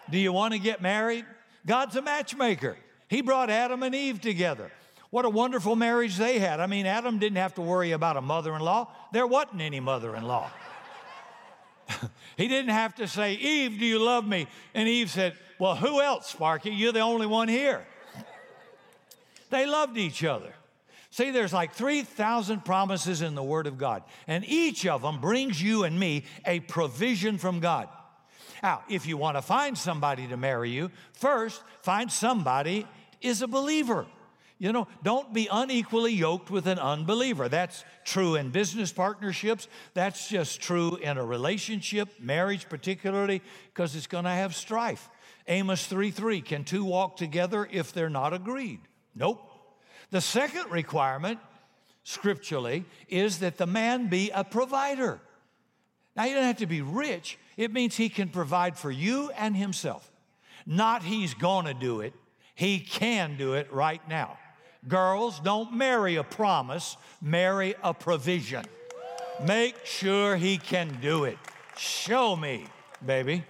Do 0.10 0.18
you 0.18 0.34
want 0.34 0.54
to 0.54 0.60
get 0.60 0.82
married? 0.82 1.26
God's 1.66 1.96
a 1.96 2.02
matchmaker. 2.02 2.78
He 3.08 3.22
brought 3.22 3.50
Adam 3.50 3.84
and 3.84 3.94
Eve 3.94 4.20
together. 4.20 4.72
What 5.12 5.26
a 5.26 5.30
wonderful 5.30 5.76
marriage 5.76 6.18
they 6.18 6.40
had. 6.40 6.60
I 6.60 6.68
mean, 6.68 6.86
Adam 6.86 7.20
didn't 7.20 7.38
have 7.38 7.54
to 7.56 7.62
worry 7.62 7.92
about 7.92 8.18
a 8.18 8.22
mother 8.22 8.56
in 8.56 8.62
law, 8.62 8.92
there 9.12 9.28
wasn't 9.28 9.62
any 9.62 9.80
mother 9.80 10.16
in 10.16 10.24
law. 10.24 10.50
he 12.38 12.48
didn't 12.48 12.72
have 12.72 12.96
to 12.96 13.08
say, 13.08 13.34
Eve, 13.34 13.78
do 13.78 13.86
you 13.86 14.00
love 14.00 14.26
me? 14.26 14.48
And 14.74 14.88
Eve 14.88 15.10
said, 15.10 15.34
Well, 15.60 15.76
who 15.76 16.02
else, 16.02 16.28
Sparky? 16.28 16.72
You're 16.72 16.94
the 16.94 17.02
only 17.02 17.28
one 17.28 17.50
here. 17.50 17.86
They 19.50 19.66
loved 19.66 19.98
each 19.98 20.24
other. 20.24 20.54
See, 21.10 21.32
there's 21.32 21.52
like 21.52 21.74
3,000 21.74 22.64
promises 22.64 23.22
in 23.22 23.36
the 23.36 23.44
Word 23.44 23.68
of 23.68 23.78
God, 23.78 24.04
and 24.28 24.46
each 24.48 24.86
of 24.86 25.02
them 25.02 25.20
brings 25.20 25.62
you 25.62 25.84
and 25.84 26.00
me 26.00 26.24
a 26.46 26.62
provision 26.62 27.38
from 27.38 27.60
God. 27.60 27.90
Now, 28.64 28.84
if 28.88 29.06
you 29.06 29.18
want 29.18 29.36
to 29.36 29.42
find 29.42 29.78
somebody 29.78 30.28
to 30.28 30.38
marry 30.38 30.70
you, 30.70 30.90
first 31.12 31.62
find 31.82 32.10
somebody 32.10 32.88
is 33.20 33.42
a 33.42 33.48
believer. 33.48 34.06
You 34.62 34.72
know, 34.72 34.88
don't 35.02 35.34
be 35.34 35.48
unequally 35.52 36.14
yoked 36.14 36.52
with 36.52 36.68
an 36.68 36.78
unbeliever. 36.78 37.50
That's 37.50 37.84
true 38.06 38.36
in 38.36 38.52
business 38.52 38.92
partnerships. 38.92 39.68
That's 39.96 40.30
just 40.30 40.62
true 40.62 40.98
in 40.98 41.18
a 41.18 41.26
relationship, 41.26 42.10
marriage 42.20 42.70
particularly, 42.70 43.42
because 43.74 43.96
it's 43.96 44.06
going 44.06 44.26
to 44.26 44.30
have 44.30 44.54
strife. 44.54 45.10
Amos 45.48 45.88
3 45.88 46.12
3 46.12 46.42
Can 46.42 46.64
two 46.64 46.86
walk 46.86 47.18
together 47.18 47.68
if 47.72 47.92
they're 47.92 48.08
not 48.08 48.34
agreed? 48.34 48.82
Nope. 49.16 49.42
The 50.12 50.22
second 50.22 50.70
requirement, 50.70 51.40
scripturally, 52.04 52.86
is 53.08 53.40
that 53.40 53.58
the 53.58 53.66
man 53.66 54.10
be 54.10 54.30
a 54.30 54.44
provider. 54.44 55.20
Now, 56.16 56.26
you 56.26 56.36
don't 56.36 56.44
have 56.44 56.58
to 56.58 56.68
be 56.68 56.84
rich, 56.84 57.40
it 57.58 57.74
means 57.74 57.98
he 57.98 58.10
can 58.10 58.30
provide 58.30 58.78
for 58.78 58.92
you 58.92 59.32
and 59.32 59.58
himself. 59.58 60.12
Not 60.68 61.02
he's 61.02 61.34
gonna 61.34 61.74
do 61.74 62.02
it, 62.02 62.14
he 62.54 62.80
can 62.80 63.38
do 63.38 63.56
it 63.56 63.74
right 63.74 64.08
now. 64.08 64.38
Girls, 64.88 65.40
don't 65.40 65.74
marry 65.74 66.16
a 66.16 66.24
promise, 66.24 66.98
marry 67.22 67.76
a 67.84 67.94
provision. 67.94 68.66
Make 69.46 69.86
sure 69.86 70.36
he 70.36 70.58
can 70.58 71.00
do 71.02 71.26
it. 71.26 71.38
Show 71.78 72.36
me, 72.36 72.66
baby. 73.06 73.44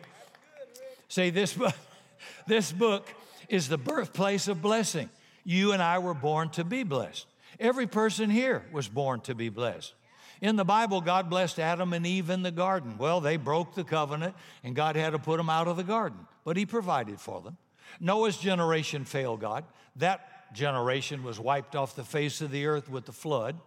See, 1.08 1.30
this 1.30 1.54
book, 1.54 1.76
this 2.48 2.72
book 2.72 3.14
is 3.50 3.70
the 3.70 3.78
birthplace 3.78 4.48
of 4.48 4.62
blessing. 4.62 5.10
You 5.44 5.72
and 5.72 5.82
I 5.82 6.00
were 6.00 6.14
born 6.14 6.50
to 6.52 6.64
be 6.64 6.84
blessed. 6.84 7.26
Every 7.60 7.88
person 7.88 8.30
here 8.30 8.64
was 8.72 8.88
born 8.88 9.22
to 9.22 9.36
be 9.36 9.50
blessed. 9.50 9.94
In 10.42 10.56
the 10.56 10.66
Bible, 10.66 11.02
God 11.02 11.30
blessed 11.30 11.60
Adam 11.60 11.94
and 11.94 12.06
Eve 12.06 12.30
in 12.30 12.42
the 12.42 12.52
garden. 12.52 12.98
Well, 12.98 13.22
they 13.22 13.38
broke 13.38 13.76
the 13.76 13.84
covenant 13.84 14.36
and 14.64 14.76
God 14.76 14.96
had 14.96 15.12
to 15.12 15.20
put 15.20 15.38
them 15.38 15.50
out 15.50 15.68
of 15.68 15.78
the 15.78 15.84
garden, 15.84 16.20
but 16.44 16.58
He 16.58 16.66
provided 16.66 17.20
for 17.20 17.42
them. 17.42 17.58
Noah's 18.00 18.38
generation 18.38 19.06
failed 19.06 19.42
God. 19.42 19.66
That 19.98 20.31
generation 20.54 21.24
was 21.24 21.40
wiped 21.40 21.76
off 21.76 21.96
the 21.96 22.04
face 22.04 22.42
of 22.42 22.52
the 22.52 22.66
earth 22.66 22.90
with 22.90 23.06
the 23.06 23.12
flood. 23.12 23.60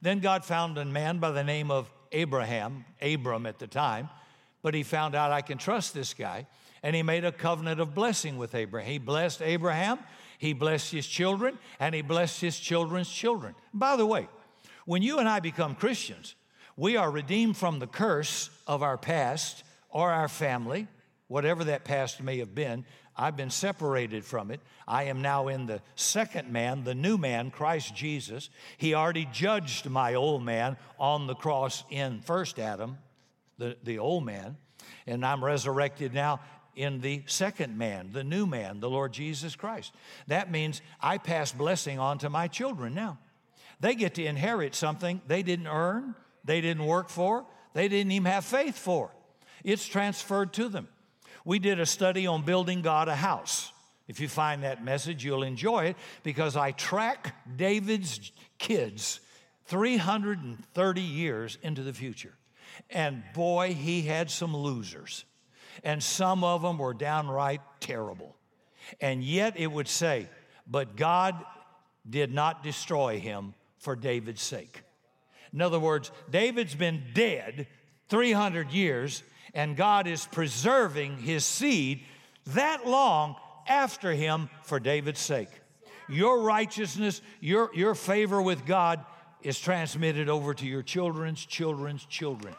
Then 0.00 0.20
God 0.20 0.44
found 0.44 0.78
a 0.78 0.84
man 0.84 1.18
by 1.18 1.30
the 1.30 1.44
name 1.44 1.70
of 1.70 1.90
Abraham, 2.10 2.84
Abram 3.00 3.46
at 3.46 3.58
the 3.58 3.66
time, 3.66 4.08
but 4.62 4.74
he 4.74 4.82
found 4.82 5.14
out 5.14 5.32
I 5.32 5.42
can 5.42 5.58
trust 5.58 5.94
this 5.94 6.14
guy. 6.14 6.46
And 6.82 6.96
he 6.96 7.02
made 7.04 7.24
a 7.24 7.30
covenant 7.30 7.80
of 7.80 7.94
blessing 7.94 8.38
with 8.38 8.56
Abraham. 8.56 8.90
He 8.90 8.98
blessed 8.98 9.40
Abraham 9.40 10.00
he 10.42 10.54
blessed 10.54 10.90
his 10.90 11.06
children 11.06 11.56
and 11.78 11.94
he 11.94 12.02
blessed 12.02 12.40
his 12.40 12.58
children's 12.58 13.08
children. 13.08 13.54
By 13.72 13.94
the 13.94 14.04
way, 14.04 14.26
when 14.86 15.00
you 15.00 15.20
and 15.20 15.28
I 15.28 15.38
become 15.38 15.76
Christians, 15.76 16.34
we 16.76 16.96
are 16.96 17.12
redeemed 17.12 17.56
from 17.56 17.78
the 17.78 17.86
curse 17.86 18.50
of 18.66 18.82
our 18.82 18.98
past 18.98 19.62
or 19.88 20.10
our 20.10 20.26
family, 20.26 20.88
whatever 21.28 21.62
that 21.62 21.84
past 21.84 22.20
may 22.20 22.38
have 22.38 22.56
been. 22.56 22.84
I've 23.16 23.36
been 23.36 23.50
separated 23.50 24.24
from 24.24 24.50
it. 24.50 24.60
I 24.88 25.04
am 25.04 25.20
now 25.20 25.48
in 25.48 25.66
the 25.66 25.82
second 25.96 26.50
man, 26.50 26.84
the 26.84 26.94
new 26.94 27.18
man, 27.18 27.50
Christ 27.50 27.94
Jesus. 27.94 28.48
He 28.78 28.94
already 28.94 29.28
judged 29.32 29.88
my 29.88 30.14
old 30.14 30.42
man 30.42 30.76
on 30.98 31.26
the 31.26 31.34
cross 31.34 31.84
in 31.90 32.20
first 32.22 32.58
Adam, 32.58 32.98
the, 33.58 33.76
the 33.82 33.98
old 33.98 34.24
man. 34.24 34.56
And 35.06 35.26
I'm 35.26 35.44
resurrected 35.44 36.14
now 36.14 36.40
in 36.74 37.00
the 37.00 37.22
second 37.26 37.76
man, 37.76 38.10
the 38.12 38.24
new 38.24 38.46
man, 38.46 38.80
the 38.80 38.88
Lord 38.88 39.12
Jesus 39.12 39.56
Christ. 39.56 39.92
That 40.28 40.50
means 40.50 40.80
I 41.00 41.18
pass 41.18 41.52
blessing 41.52 41.98
on 41.98 42.18
to 42.18 42.30
my 42.30 42.48
children 42.48 42.94
now. 42.94 43.18
They 43.80 43.94
get 43.94 44.14
to 44.14 44.24
inherit 44.24 44.74
something 44.74 45.20
they 45.26 45.42
didn't 45.42 45.66
earn, 45.66 46.14
they 46.44 46.60
didn't 46.60 46.86
work 46.86 47.08
for, 47.08 47.44
they 47.74 47.88
didn't 47.88 48.12
even 48.12 48.30
have 48.30 48.44
faith 48.44 48.78
for. 48.78 49.10
It's 49.64 49.86
transferred 49.86 50.52
to 50.54 50.68
them. 50.68 50.88
We 51.44 51.58
did 51.58 51.80
a 51.80 51.86
study 51.86 52.26
on 52.26 52.42
building 52.42 52.82
God 52.82 53.08
a 53.08 53.16
house. 53.16 53.72
If 54.08 54.20
you 54.20 54.28
find 54.28 54.62
that 54.62 54.84
message, 54.84 55.24
you'll 55.24 55.42
enjoy 55.42 55.86
it 55.86 55.96
because 56.22 56.56
I 56.56 56.72
track 56.72 57.34
David's 57.56 58.32
kids 58.58 59.20
330 59.66 61.00
years 61.00 61.58
into 61.62 61.82
the 61.82 61.92
future. 61.92 62.34
And 62.90 63.22
boy, 63.34 63.74
he 63.74 64.02
had 64.02 64.30
some 64.30 64.56
losers 64.56 65.24
and 65.84 66.02
some 66.02 66.44
of 66.44 66.62
them 66.62 66.78
were 66.78 66.94
downright 66.94 67.60
terrible. 67.80 68.36
And 69.00 69.22
yet 69.22 69.58
it 69.58 69.68
would 69.68 69.88
say, 69.88 70.28
but 70.66 70.96
God 70.96 71.36
did 72.08 72.32
not 72.32 72.62
destroy 72.62 73.18
him 73.18 73.54
for 73.78 73.96
David's 73.96 74.42
sake. 74.42 74.82
In 75.52 75.60
other 75.60 75.80
words, 75.80 76.10
David's 76.30 76.74
been 76.74 77.02
dead 77.14 77.66
300 78.08 78.70
years, 78.70 79.22
and 79.54 79.76
God 79.76 80.06
is 80.06 80.26
preserving 80.26 81.18
his 81.18 81.44
seed 81.44 82.02
that 82.48 82.86
long 82.86 83.36
after 83.68 84.12
him 84.12 84.50
for 84.64 84.80
David's 84.80 85.20
sake. 85.20 85.48
Your 86.08 86.42
righteousness, 86.42 87.22
your, 87.40 87.70
your 87.74 87.94
favor 87.94 88.42
with 88.42 88.66
God 88.66 89.04
is 89.42 89.58
transmitted 89.58 90.28
over 90.28 90.54
to 90.54 90.66
your 90.66 90.82
children's 90.82 91.44
children's 91.44 92.04
children. 92.06 92.54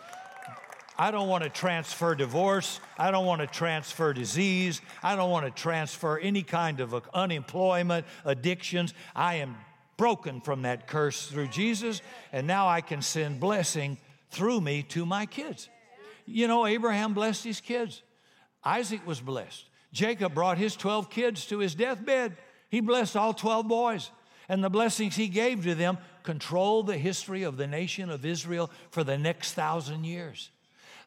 I 0.97 1.09
don't 1.11 1.27
want 1.27 1.43
to 1.43 1.49
transfer 1.49 2.13
divorce. 2.13 2.79
I 2.97 3.09
don't 3.09 3.25
want 3.25 3.41
to 3.41 3.47
transfer 3.47 4.13
disease. 4.13 4.79
I 5.01 5.15
don't 5.15 5.31
want 5.31 5.45
to 5.45 5.51
transfer 5.51 6.19
any 6.19 6.43
kind 6.43 6.79
of 6.79 6.93
unemployment, 7.13 8.05
addictions. 8.25 8.93
I 9.15 9.35
am 9.35 9.55
broken 9.97 10.41
from 10.41 10.63
that 10.63 10.87
curse 10.87 11.27
through 11.27 11.47
Jesus, 11.47 12.01
and 12.31 12.45
now 12.45 12.67
I 12.67 12.81
can 12.81 13.01
send 13.01 13.39
blessing 13.39 13.97
through 14.29 14.61
me 14.61 14.83
to 14.89 15.05
my 15.05 15.25
kids. 15.25 15.69
You 16.25 16.47
know, 16.47 16.65
Abraham 16.65 17.13
blessed 17.13 17.43
his 17.43 17.61
kids, 17.61 18.01
Isaac 18.63 19.05
was 19.05 19.19
blessed. 19.19 19.65
Jacob 19.91 20.33
brought 20.33 20.57
his 20.57 20.75
12 20.75 21.09
kids 21.09 21.45
to 21.47 21.59
his 21.59 21.75
deathbed. 21.75 22.35
He 22.69 22.81
blessed 22.81 23.15
all 23.15 23.33
12 23.33 23.67
boys. 23.67 24.09
And 24.49 24.63
the 24.63 24.69
blessings 24.69 25.15
he 25.15 25.27
gave 25.27 25.63
to 25.63 25.75
them 25.75 25.97
control 26.23 26.83
the 26.83 26.97
history 26.97 27.43
of 27.43 27.57
the 27.57 27.67
nation 27.67 28.09
of 28.09 28.25
Israel 28.25 28.71
for 28.89 29.03
the 29.03 29.17
next 29.17 29.53
thousand 29.53 30.05
years. 30.05 30.49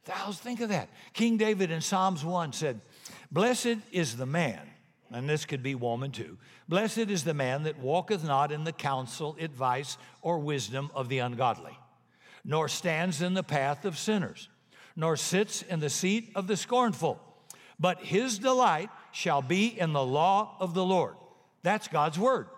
Thousands, 0.05 0.38
think 0.38 0.61
of 0.61 0.68
that. 0.68 0.88
King 1.12 1.37
David 1.37 1.70
in 1.70 1.81
Psalms 1.81 2.24
1 2.24 2.52
said, 2.52 2.81
Blessed 3.31 3.79
is 3.90 4.16
the 4.16 4.26
man, 4.26 4.61
and 5.11 5.29
this 5.29 5.44
could 5.44 5.62
be 5.62 5.74
woman 5.74 6.12
too. 6.12 6.38
Blessed 6.68 6.98
is 6.98 7.24
the 7.24 7.35
man 7.35 7.64
that 7.64 7.79
walketh 7.81 8.24
not 8.24 8.52
in 8.52 8.62
the 8.62 8.72
counsel, 8.72 9.37
advice, 9.40 9.98
or 10.22 10.38
wisdom 10.38 10.90
of 10.94 11.09
the 11.09 11.18
ungodly, 11.18 11.76
nor 12.44 12.68
stands 12.68 13.20
in 13.20 13.35
the 13.35 13.42
path 13.42 13.85
of 13.85 13.98
sinners, 13.98 14.48
nor 14.96 15.16
sits 15.16 15.62
in 15.62 15.80
the 15.80 15.90
seat 15.90 16.30
of 16.35 16.46
the 16.46 16.56
scornful. 16.56 17.20
But 17.78 18.02
his 18.02 18.38
delight 18.38 18.88
shall 19.12 19.42
be 19.42 19.78
in 19.78 19.92
the 19.92 20.04
law 20.04 20.56
of 20.59 20.74
the 20.74 20.85
Lord. 20.85 21.14
That's 21.62 21.88
God's 21.88 22.18
word. 22.18 22.48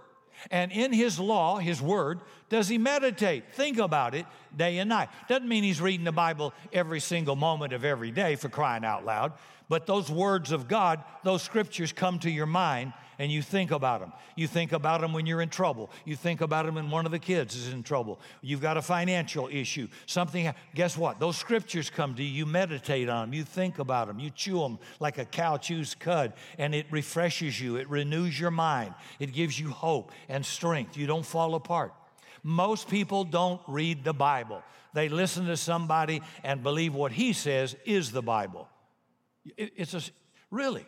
And 0.51 0.71
in 0.71 0.93
his 0.93 1.19
law, 1.19 1.59
his 1.59 1.83
word, 1.83 2.21
does 2.49 2.69
he 2.69 2.79
meditate? 2.79 3.53
Think 3.53 3.79
about 3.79 4.15
it 4.15 4.25
day 4.57 4.79
and 4.79 4.89
night. 4.89 5.09
Doesn't 5.29 5.49
mean 5.49 5.65
he's 5.65 5.81
reading 5.81 6.05
the 6.05 6.13
Bible 6.13 6.55
every 6.73 7.01
single 7.01 7.35
moment 7.37 7.73
of 7.73 7.85
every 7.85 8.13
day 8.13 8.37
for 8.37 8.49
crying 8.49 8.85
out 8.85 9.05
loud, 9.05 9.33
but 9.69 9.87
those 9.87 10.11
words 10.11 10.53
of 10.53 10.69
God, 10.69 11.03
those 11.25 11.43
scriptures 11.43 11.93
come 11.93 12.21
to 12.21 12.31
your 12.31 12.47
mind 12.47 12.93
and 13.19 13.33
you 13.33 13.43
think 13.43 13.71
about 13.71 14.01
them. 14.01 14.13
You 14.37 14.47
think 14.47 14.73
about 14.73 15.01
them 15.01 15.13
when 15.13 15.27
you're 15.27 15.41
in 15.41 15.49
trouble. 15.49 15.91
You 16.05 16.15
think 16.15 16.41
about 16.41 16.67
them 16.67 16.77
when 16.77 16.91
one 16.91 17.05
of 17.05 17.13
the 17.13 17.19
kids 17.19 17.57
is 17.57 17.73
in 17.73 17.83
trouble. 17.83 18.21
You've 18.43 18.61
got 18.61 18.77
a 18.77 18.83
financial 18.83 19.49
issue. 19.51 19.89
Something, 20.07 20.53
guess 20.75 20.97
what? 20.97 21.19
Those 21.19 21.37
scriptures 21.37 21.91
come 21.91 22.15
to 22.15 22.23
you. 22.23 22.29
You 22.29 22.47
meditate 22.47 23.09
on 23.09 23.29
them. 23.31 23.35
You 23.35 23.45
think 23.45 23.81
about 23.81 24.07
them. 24.07 24.21
You 24.21 24.31
chew 24.31 24.61
them 24.61 24.79
like 25.01 25.19
a 25.19 25.25
cow 25.25 25.57
chews 25.57 25.95
cud, 25.95 26.33
and 26.59 26.75
it 26.75 26.87
refreshes 26.91 27.61
you. 27.61 27.77
It 27.77 27.91
renews 27.91 28.39
your 28.39 28.53
mind. 28.53 28.95
It 29.19 29.33
gives 29.33 29.59
you 29.59 29.71
hope 29.71 30.13
and 30.29 30.47
strength. 30.47 30.97
You 30.97 31.07
don't 31.07 31.27
fall 31.27 31.57
apart. 31.57 31.93
Most 32.45 32.89
people 32.89 33.25
don't 33.25 33.61
read 33.67 34.05
the 34.05 34.15
Bible. 34.15 34.63
They 34.95 35.09
listen 35.09 35.47
to 35.47 35.57
somebody 35.57 36.23
and 36.45 36.63
believe 36.63 36.95
what 36.95 37.13
he 37.13 37.33
says 37.33 37.77
is 37.85 38.13
the 38.13 38.23
Bible. 38.23 38.69
It's 39.57 39.95
a, 39.95 40.03
really. 40.51 40.87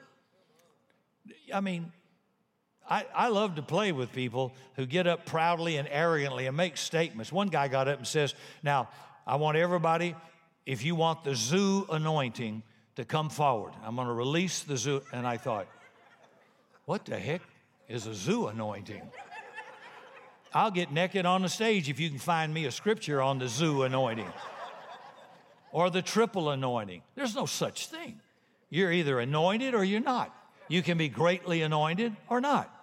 I 1.52 1.60
mean, 1.60 1.92
I, 2.90 3.06
I 3.14 3.28
love 3.28 3.54
to 3.54 3.62
play 3.62 3.92
with 3.92 4.12
people 4.12 4.52
who 4.74 4.84
get 4.84 5.06
up 5.06 5.24
proudly 5.24 5.76
and 5.76 5.88
arrogantly 5.88 6.46
and 6.46 6.56
make 6.56 6.76
statements. 6.76 7.30
One 7.30 7.46
guy 7.46 7.68
got 7.68 7.86
up 7.86 7.98
and 7.98 8.06
says, 8.06 8.34
Now, 8.64 8.88
I 9.24 9.36
want 9.36 9.56
everybody, 9.56 10.16
if 10.66 10.84
you 10.84 10.96
want 10.96 11.22
the 11.22 11.36
zoo 11.36 11.86
anointing, 11.88 12.64
to 12.96 13.04
come 13.04 13.30
forward. 13.30 13.72
I'm 13.84 13.94
going 13.94 14.08
to 14.08 14.12
release 14.12 14.62
the 14.64 14.76
zoo. 14.76 15.02
And 15.12 15.24
I 15.24 15.36
thought, 15.36 15.68
What 16.84 17.04
the 17.04 17.16
heck 17.16 17.42
is 17.88 18.08
a 18.08 18.14
zoo 18.14 18.48
anointing? 18.48 19.02
I'll 20.52 20.72
get 20.72 20.90
naked 20.90 21.26
on 21.26 21.42
the 21.42 21.48
stage 21.48 21.88
if 21.88 22.00
you 22.00 22.08
can 22.08 22.18
find 22.18 22.52
me 22.52 22.64
a 22.64 22.72
scripture 22.72 23.22
on 23.22 23.38
the 23.38 23.46
zoo 23.46 23.84
anointing 23.84 24.26
or 25.70 25.90
the 25.90 26.02
triple 26.02 26.50
anointing. 26.50 27.02
There's 27.14 27.36
no 27.36 27.46
such 27.46 27.86
thing. 27.86 28.18
You're 28.68 28.90
either 28.90 29.20
anointed 29.20 29.74
or 29.74 29.84
you're 29.84 30.00
not. 30.00 30.34
You 30.66 30.82
can 30.82 30.98
be 30.98 31.08
greatly 31.08 31.62
anointed 31.62 32.16
or 32.28 32.40
not. 32.40 32.79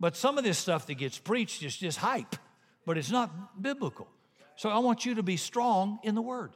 But 0.00 0.16
some 0.16 0.38
of 0.38 0.44
this 0.44 0.58
stuff 0.58 0.86
that 0.86 0.94
gets 0.94 1.18
preached 1.18 1.62
is 1.62 1.76
just 1.76 1.98
hype, 1.98 2.34
but 2.86 2.96
it's 2.96 3.10
not 3.10 3.62
biblical. 3.62 4.08
So 4.56 4.70
I 4.70 4.78
want 4.78 5.04
you 5.04 5.14
to 5.16 5.22
be 5.22 5.36
strong 5.36 6.00
in 6.02 6.14
the 6.14 6.22
word. 6.22 6.52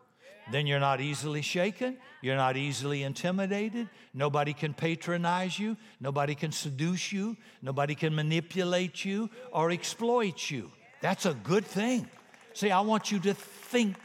Then 0.50 0.66
you're 0.66 0.80
not 0.80 1.00
easily 1.00 1.42
shaken. 1.42 1.96
You're 2.20 2.36
not 2.36 2.56
easily 2.56 3.02
intimidated. 3.02 3.88
Nobody 4.12 4.52
can 4.52 4.74
patronize 4.74 5.58
you. 5.58 5.76
Nobody 6.00 6.34
can 6.34 6.52
seduce 6.52 7.12
you. 7.12 7.36
Nobody 7.62 7.94
can 7.94 8.14
manipulate 8.14 9.04
you 9.04 9.30
or 9.52 9.70
exploit 9.70 10.50
you. 10.50 10.70
That's 11.00 11.24
a 11.26 11.34
good 11.34 11.64
thing. 11.64 12.08
See, 12.52 12.70
I 12.70 12.80
want 12.80 13.10
you 13.10 13.18
to 13.20 13.34
think, 13.34 13.96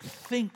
think, 0.00 0.52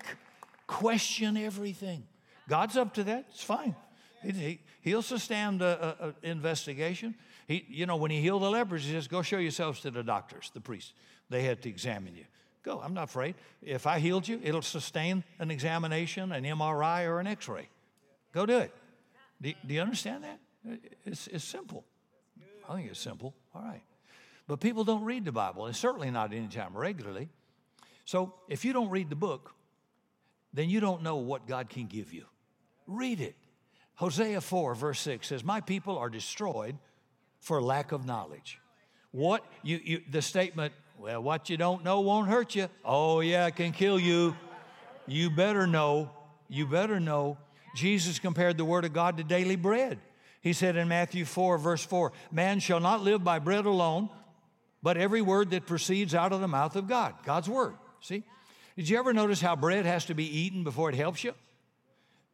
question 0.66 1.36
everything. 1.36 2.04
God's 2.48 2.76
up 2.76 2.94
to 2.94 3.04
that. 3.04 3.26
It's 3.30 3.44
fine. 3.44 3.74
He, 4.22 4.58
will 4.84 5.02
sustain 5.02 5.60
an 5.62 6.14
investigation. 6.22 7.14
He, 7.46 7.64
you 7.68 7.86
know, 7.86 7.96
when 7.96 8.10
he 8.10 8.20
healed 8.20 8.42
the 8.42 8.50
lepers, 8.50 8.84
he 8.84 8.92
says, 8.92 9.08
Go 9.08 9.22
show 9.22 9.38
yourselves 9.38 9.80
to 9.80 9.90
the 9.90 10.02
doctors, 10.02 10.50
the 10.54 10.60
priests. 10.60 10.92
They 11.30 11.42
had 11.42 11.62
to 11.62 11.68
examine 11.68 12.14
you. 12.14 12.24
Go, 12.62 12.80
I'm 12.80 12.94
not 12.94 13.04
afraid. 13.04 13.34
If 13.62 13.86
I 13.86 13.98
healed 13.98 14.26
you, 14.26 14.40
it'll 14.42 14.62
sustain 14.62 15.22
an 15.38 15.50
examination, 15.50 16.32
an 16.32 16.44
MRI, 16.44 17.06
or 17.06 17.20
an 17.20 17.26
x 17.26 17.48
ray. 17.48 17.68
Go 18.32 18.46
do 18.46 18.58
it. 18.58 18.72
Do, 19.40 19.52
do 19.66 19.74
you 19.74 19.80
understand 19.82 20.24
that? 20.24 20.40
It's, 21.04 21.26
it's 21.26 21.44
simple. 21.44 21.84
I 22.68 22.76
think 22.76 22.90
it's 22.90 23.00
simple. 23.00 23.34
All 23.54 23.62
right. 23.62 23.82
But 24.46 24.60
people 24.60 24.84
don't 24.84 25.04
read 25.04 25.26
the 25.26 25.32
Bible, 25.32 25.66
and 25.66 25.76
certainly 25.76 26.10
not 26.10 26.32
anytime 26.32 26.74
regularly. 26.76 27.28
So 28.06 28.34
if 28.48 28.64
you 28.64 28.72
don't 28.72 28.90
read 28.90 29.10
the 29.10 29.16
book, 29.16 29.54
then 30.52 30.70
you 30.70 30.80
don't 30.80 31.02
know 31.02 31.16
what 31.16 31.46
God 31.46 31.68
can 31.68 31.86
give 31.86 32.12
you. 32.12 32.24
Read 32.86 33.20
it. 33.20 33.36
Hosea 33.96 34.40
4, 34.40 34.74
verse 34.74 35.00
6 35.00 35.26
says, 35.26 35.44
My 35.44 35.60
people 35.60 35.98
are 35.98 36.08
destroyed 36.08 36.78
for 37.44 37.60
lack 37.62 37.92
of 37.92 38.06
knowledge. 38.06 38.58
What 39.12 39.44
you, 39.62 39.78
you 39.84 40.00
the 40.10 40.22
statement, 40.22 40.72
well, 40.98 41.22
what 41.22 41.50
you 41.50 41.56
don't 41.56 41.84
know 41.84 42.00
won't 42.00 42.26
hurt 42.26 42.54
you. 42.54 42.68
Oh, 42.84 43.20
yeah, 43.20 43.46
it 43.46 43.56
can 43.56 43.72
kill 43.72 44.00
you. 44.00 44.34
You 45.06 45.30
better 45.30 45.66
know. 45.66 46.10
You 46.48 46.66
better 46.66 46.98
know. 46.98 47.36
Jesus 47.76 48.18
compared 48.18 48.56
the 48.56 48.64
word 48.64 48.84
of 48.84 48.92
God 48.92 49.18
to 49.18 49.24
daily 49.24 49.56
bread. 49.56 49.98
He 50.40 50.52
said 50.52 50.76
in 50.76 50.88
Matthew 50.88 51.24
4, 51.24 51.58
verse 51.58 51.84
4, 51.84 52.12
Man 52.32 52.60
shall 52.60 52.80
not 52.80 53.02
live 53.02 53.22
by 53.22 53.38
bread 53.38 53.66
alone, 53.66 54.08
but 54.82 54.96
every 54.96 55.20
word 55.20 55.50
that 55.50 55.66
proceeds 55.66 56.14
out 56.14 56.32
of 56.32 56.40
the 56.40 56.48
mouth 56.48 56.76
of 56.76 56.88
God, 56.88 57.14
God's 57.24 57.48
word. 57.48 57.74
See? 58.00 58.24
Did 58.76 58.88
you 58.88 58.98
ever 58.98 59.12
notice 59.12 59.40
how 59.40 59.54
bread 59.54 59.84
has 59.84 60.06
to 60.06 60.14
be 60.14 60.40
eaten 60.40 60.64
before 60.64 60.88
it 60.88 60.94
helps 60.94 61.22
you? 61.22 61.34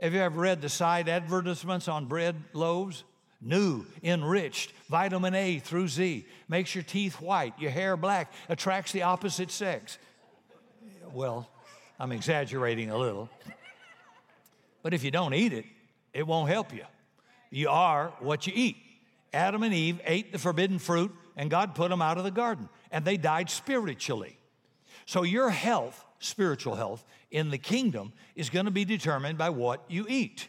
Have 0.01 0.15
you 0.15 0.21
ever 0.21 0.41
read 0.41 0.63
the 0.63 0.69
side 0.69 1.09
advertisements 1.09 1.89
on 1.89 2.07
bread 2.07 2.37
loaves? 2.53 3.05
New, 3.41 3.87
enriched, 4.03 4.73
vitamin 4.89 5.35
A 5.35 5.59
through 5.59 5.89
Z, 5.89 6.27
makes 6.49 6.75
your 6.75 6.85
teeth 6.85 7.21
white, 7.21 7.59
your 7.59 7.71
hair 7.71 7.97
black, 7.97 8.33
attracts 8.49 8.93
the 8.93 9.03
opposite 9.03 9.51
sex. 9.51 9.99
Well, 11.13 11.49
I'm 11.99 12.13
exaggerating 12.13 12.91
a 12.91 12.99
little. 12.99 13.31
But 14.83 14.95
if 14.95 15.05
you 15.05 15.11
don't 15.11 15.35
eat 15.35 15.53
it, 15.53 15.65
it 16.13 16.27
won't 16.27 16.51
help 16.51 16.75
you. 16.75 16.85
You 17.51 17.71
are 17.71 18.13
what 18.21 18.47
you 18.47 18.53
eat. 18.55 18.77
Adam 19.33 19.63
and 19.63 19.73
Eve 19.73 20.01
ate 20.05 20.33
the 20.33 20.39
forbidden 20.39 20.79
fruit, 20.79 21.15
and 21.37 21.51
God 21.51 21.75
put 21.75 21.91
them 21.91 22.03
out 22.03 22.19
of 22.19 22.25
the 22.25 22.31
garden, 22.31 22.69
and 22.91 23.05
they 23.05 23.17
died 23.17 23.49
spiritually. 23.49 24.37
So 25.07 25.23
your 25.23 25.51
health, 25.51 26.05
spiritual 26.19 26.75
health, 26.75 27.05
in 27.31 27.51
the 27.51 27.59
kingdom 27.59 28.13
is 28.35 28.51
going 28.51 28.67
to 28.67 28.71
be 28.71 28.85
determined 28.85 29.39
by 29.39 29.51
what 29.51 29.85
you 29.89 30.07
eat. 30.09 30.49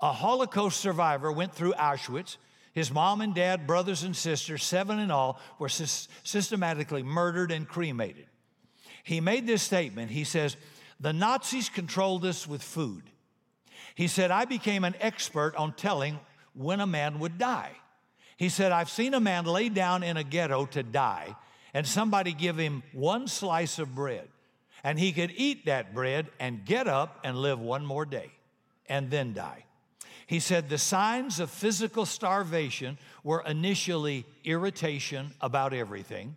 A 0.00 0.12
Holocaust 0.12 0.80
survivor 0.80 1.32
went 1.32 1.54
through 1.54 1.72
Auschwitz. 1.74 2.36
His 2.72 2.92
mom 2.92 3.20
and 3.22 3.34
dad, 3.34 3.66
brothers 3.66 4.02
and 4.02 4.14
sisters, 4.14 4.62
seven 4.62 4.98
in 4.98 5.10
all, 5.10 5.40
were 5.58 5.68
systematically 5.68 7.02
murdered 7.02 7.50
and 7.50 7.66
cremated. 7.66 8.26
He 9.02 9.20
made 9.20 9.46
this 9.46 9.62
statement. 9.62 10.10
He 10.10 10.24
says, 10.24 10.56
The 11.00 11.12
Nazis 11.12 11.68
controlled 11.68 12.24
us 12.24 12.46
with 12.46 12.62
food. 12.62 13.04
He 13.94 14.08
said, 14.08 14.30
I 14.30 14.44
became 14.44 14.84
an 14.84 14.94
expert 15.00 15.56
on 15.56 15.72
telling 15.72 16.20
when 16.52 16.80
a 16.80 16.86
man 16.86 17.18
would 17.20 17.38
die. 17.38 17.72
He 18.36 18.50
said, 18.50 18.72
I've 18.72 18.90
seen 18.90 19.14
a 19.14 19.20
man 19.20 19.46
lay 19.46 19.70
down 19.70 20.02
in 20.02 20.18
a 20.18 20.24
ghetto 20.24 20.66
to 20.66 20.82
die, 20.82 21.34
and 21.72 21.86
somebody 21.86 22.34
give 22.34 22.58
him 22.58 22.82
one 22.92 23.28
slice 23.28 23.78
of 23.78 23.94
bread, 23.94 24.28
and 24.84 24.98
he 24.98 25.12
could 25.12 25.32
eat 25.36 25.64
that 25.64 25.94
bread 25.94 26.26
and 26.38 26.66
get 26.66 26.86
up 26.86 27.20
and 27.24 27.38
live 27.38 27.58
one 27.58 27.86
more 27.86 28.04
day 28.04 28.32
and 28.88 29.10
then 29.10 29.32
die. 29.32 29.64
He 30.26 30.40
said 30.40 30.68
the 30.68 30.78
signs 30.78 31.38
of 31.38 31.50
physical 31.50 32.04
starvation 32.04 32.98
were 33.22 33.44
initially 33.46 34.26
irritation 34.44 35.32
about 35.40 35.72
everything, 35.72 36.36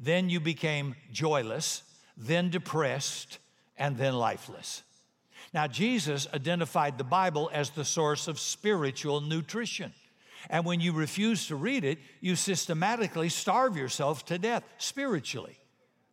then 0.00 0.28
you 0.28 0.40
became 0.40 0.96
joyless, 1.12 1.82
then 2.16 2.50
depressed, 2.50 3.38
and 3.76 3.96
then 3.96 4.14
lifeless. 4.14 4.82
Now, 5.52 5.66
Jesus 5.66 6.26
identified 6.34 6.98
the 6.98 7.04
Bible 7.04 7.50
as 7.52 7.70
the 7.70 7.84
source 7.84 8.26
of 8.26 8.40
spiritual 8.40 9.20
nutrition. 9.20 9.92
And 10.50 10.64
when 10.64 10.80
you 10.80 10.92
refuse 10.92 11.46
to 11.48 11.56
read 11.56 11.84
it, 11.84 11.98
you 12.20 12.36
systematically 12.36 13.28
starve 13.28 13.76
yourself 13.76 14.24
to 14.26 14.38
death 14.38 14.64
spiritually. 14.78 15.58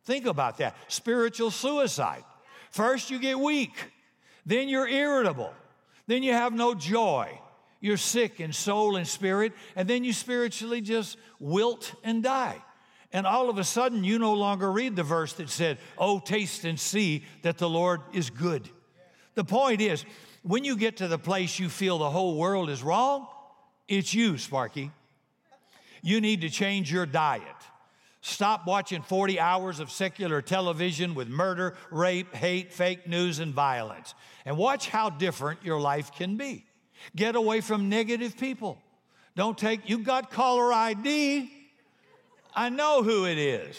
Think 0.04 0.26
about 0.26 0.58
that 0.58 0.76
spiritual 0.88 1.50
suicide. 1.50 2.24
First, 2.70 3.10
you 3.10 3.18
get 3.18 3.38
weak, 3.38 3.72
then, 4.46 4.68
you're 4.68 4.88
irritable, 4.88 5.54
then, 6.06 6.22
you 6.22 6.32
have 6.32 6.52
no 6.52 6.74
joy. 6.74 7.40
You're 7.80 7.96
sick 7.96 8.40
in 8.40 8.52
soul 8.52 8.96
and 8.96 9.06
spirit, 9.06 9.52
and 9.76 9.88
then 9.88 10.04
you 10.04 10.12
spiritually 10.12 10.80
just 10.80 11.18
wilt 11.38 11.94
and 12.02 12.22
die. 12.22 12.62
And 13.12 13.26
all 13.26 13.48
of 13.48 13.58
a 13.58 13.64
sudden, 13.64 14.02
you 14.04 14.18
no 14.18 14.32
longer 14.32 14.72
read 14.72 14.96
the 14.96 15.02
verse 15.02 15.34
that 15.34 15.48
said, 15.48 15.78
Oh, 15.96 16.18
taste 16.18 16.64
and 16.64 16.80
see 16.80 17.24
that 17.42 17.58
the 17.58 17.68
Lord 17.68 18.00
is 18.12 18.30
good. 18.30 18.68
The 19.34 19.44
point 19.44 19.80
is, 19.80 20.04
when 20.42 20.64
you 20.64 20.76
get 20.76 20.96
to 20.98 21.08
the 21.08 21.18
place 21.18 21.58
you 21.58 21.68
feel 21.68 21.98
the 21.98 22.10
whole 22.10 22.36
world 22.36 22.70
is 22.70 22.82
wrong, 22.82 23.26
it's 23.86 24.12
you, 24.12 24.36
Sparky. 24.38 24.90
You 26.02 26.20
need 26.20 26.40
to 26.42 26.50
change 26.50 26.92
your 26.92 27.06
diet. 27.06 27.42
Stop 28.26 28.66
watching 28.66 29.02
40 29.02 29.38
hours 29.38 29.80
of 29.80 29.90
secular 29.90 30.40
television 30.40 31.14
with 31.14 31.28
murder, 31.28 31.76
rape, 31.90 32.34
hate, 32.34 32.72
fake 32.72 33.06
news, 33.06 33.38
and 33.38 33.52
violence. 33.52 34.14
And 34.46 34.56
watch 34.56 34.88
how 34.88 35.10
different 35.10 35.62
your 35.62 35.78
life 35.78 36.10
can 36.10 36.38
be. 36.38 36.64
Get 37.14 37.36
away 37.36 37.60
from 37.60 37.90
negative 37.90 38.38
people. 38.38 38.78
Don't 39.36 39.58
take, 39.58 39.90
you've 39.90 40.04
got 40.04 40.30
caller 40.30 40.72
ID. 40.72 41.52
I 42.56 42.70
know 42.70 43.02
who 43.02 43.26
it 43.26 43.36
is. 43.36 43.78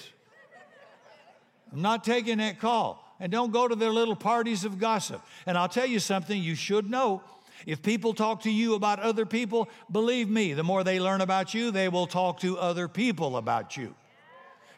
I'm 1.74 1.82
not 1.82 2.04
taking 2.04 2.38
that 2.38 2.60
call. 2.60 3.04
And 3.20 3.32
don't 3.32 3.52
go 3.52 3.68
to 3.68 3.76
their 3.76 3.90
little 3.90 4.16
parties 4.16 4.64
of 4.64 4.78
gossip. 4.78 5.26
And 5.48 5.58
I'll 5.58 5.68
tell 5.68 5.88
you 5.88 6.00
something 6.00 6.40
you 6.40 6.54
should 6.54 6.88
know. 6.88 7.24
If 7.66 7.82
people 7.82 8.14
talk 8.14 8.44
to 8.44 8.52
you 8.52 8.76
about 8.76 9.00
other 9.00 9.26
people, 9.26 9.70
believe 9.92 10.30
me, 10.30 10.54
the 10.54 10.64
more 10.64 10.84
they 10.84 11.00
learn 11.00 11.22
about 11.22 11.56
you, 11.56 11.72
they 11.72 11.90
will 11.90 12.06
talk 12.06 12.42
to 12.42 12.60
other 12.60 12.88
people 12.88 13.38
about 13.38 13.76
you. 13.76 13.96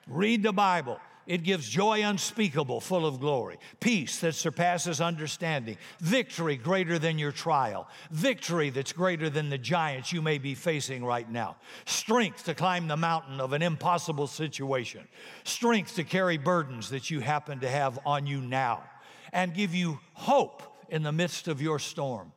Read 0.08 0.44
the 0.44 0.54
Bible. 0.54 1.00
It 1.28 1.44
gives 1.44 1.68
joy 1.68 2.04
unspeakable, 2.04 2.80
full 2.80 3.06
of 3.06 3.20
glory, 3.20 3.58
peace 3.82 4.20
that 4.22 4.34
surpasses 4.34 5.02
understanding, 5.02 5.78
victory 6.00 6.56
greater 6.56 6.98
than 6.98 7.20
your 7.20 7.34
trial, 7.34 7.90
victory 8.12 8.70
that's 8.70 8.94
greater 8.94 9.30
than 9.30 9.50
the 9.50 9.58
giants 9.58 10.14
you 10.14 10.22
may 10.22 10.38
be 10.38 10.56
facing 10.56 11.04
right 11.04 11.30
now, 11.30 11.58
strength 11.84 12.46
to 12.46 12.56
climb 12.56 12.88
the 12.88 12.96
mountain 12.96 13.42
of 13.42 13.52
an 13.52 13.62
impossible 13.62 14.28
situation, 14.28 15.06
strength 15.44 15.96
to 15.96 16.06
carry 16.06 16.38
burdens 16.38 16.90
that 16.92 17.12
you 17.12 17.20
happen 17.20 17.60
to 17.60 17.70
have 17.70 18.00
on 18.06 18.26
you 18.26 18.40
now, 18.40 18.84
and 19.34 19.54
give 19.54 19.76
you 19.76 20.00
hope 20.14 20.64
in 20.88 21.04
the 21.04 21.12
midst 21.12 21.50
of 21.50 21.62
your 21.62 21.78
storm. 21.78 22.32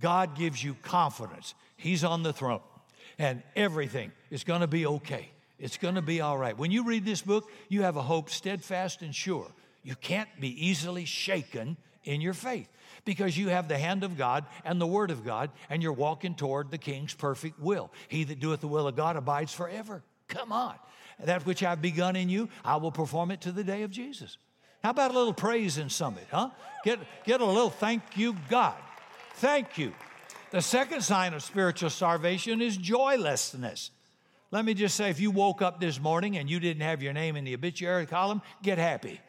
God 0.00 0.36
gives 0.36 0.62
you 0.62 0.74
confidence. 0.82 1.54
He's 1.76 2.04
on 2.04 2.22
the 2.22 2.32
throne, 2.32 2.60
and 3.18 3.42
everything 3.56 4.12
is 4.30 4.44
going 4.44 4.60
to 4.60 4.68
be 4.68 4.86
okay. 4.86 5.30
It's 5.58 5.78
going 5.78 5.94
to 5.94 6.02
be 6.02 6.20
all 6.20 6.36
right. 6.36 6.56
When 6.56 6.70
you 6.70 6.84
read 6.84 7.04
this 7.04 7.22
book, 7.22 7.50
you 7.68 7.82
have 7.82 7.96
a 7.96 8.02
hope 8.02 8.30
steadfast 8.30 9.02
and 9.02 9.14
sure. 9.14 9.50
You 9.82 9.94
can't 9.94 10.28
be 10.40 10.66
easily 10.66 11.04
shaken 11.04 11.76
in 12.04 12.20
your 12.20 12.34
faith 12.34 12.68
because 13.04 13.38
you 13.38 13.48
have 13.48 13.68
the 13.68 13.78
hand 13.78 14.04
of 14.04 14.18
God 14.18 14.44
and 14.64 14.80
the 14.80 14.86
word 14.86 15.10
of 15.10 15.24
God, 15.24 15.50
and 15.70 15.82
you're 15.82 15.92
walking 15.92 16.34
toward 16.34 16.70
the 16.70 16.78
king's 16.78 17.14
perfect 17.14 17.60
will. 17.60 17.90
He 18.08 18.24
that 18.24 18.40
doeth 18.40 18.60
the 18.60 18.68
will 18.68 18.86
of 18.86 18.96
God 18.96 19.16
abides 19.16 19.52
forever. 19.52 20.02
Come 20.28 20.52
on. 20.52 20.74
That 21.22 21.46
which 21.46 21.62
I've 21.62 21.80
begun 21.80 22.16
in 22.16 22.28
you, 22.28 22.48
I 22.64 22.76
will 22.76 22.92
perform 22.92 23.30
it 23.30 23.40
to 23.42 23.52
the 23.52 23.64
day 23.64 23.82
of 23.82 23.90
Jesus. 23.90 24.36
How 24.82 24.90
about 24.90 25.10
a 25.10 25.14
little 25.14 25.32
praise 25.32 25.78
in 25.78 25.88
summit, 25.88 26.26
huh? 26.30 26.50
Get, 26.84 26.98
get 27.24 27.40
a 27.40 27.44
little 27.44 27.70
thank 27.70 28.02
you, 28.16 28.36
God. 28.48 28.76
Thank 29.36 29.78
you. 29.78 29.92
The 30.50 30.60
second 30.60 31.02
sign 31.02 31.34
of 31.34 31.42
spiritual 31.42 31.90
starvation 31.90 32.60
is 32.60 32.76
joylessness. 32.76 33.90
Let 34.50 34.64
me 34.64 34.74
just 34.74 34.94
say 34.94 35.10
if 35.10 35.20
you 35.20 35.30
woke 35.30 35.60
up 35.60 35.80
this 35.80 36.00
morning 36.00 36.36
and 36.36 36.48
you 36.48 36.60
didn't 36.60 36.82
have 36.82 37.02
your 37.02 37.12
name 37.12 37.36
in 37.36 37.44
the 37.44 37.54
obituary 37.54 38.06
column, 38.06 38.42
get 38.62 38.78
happy. 38.78 39.20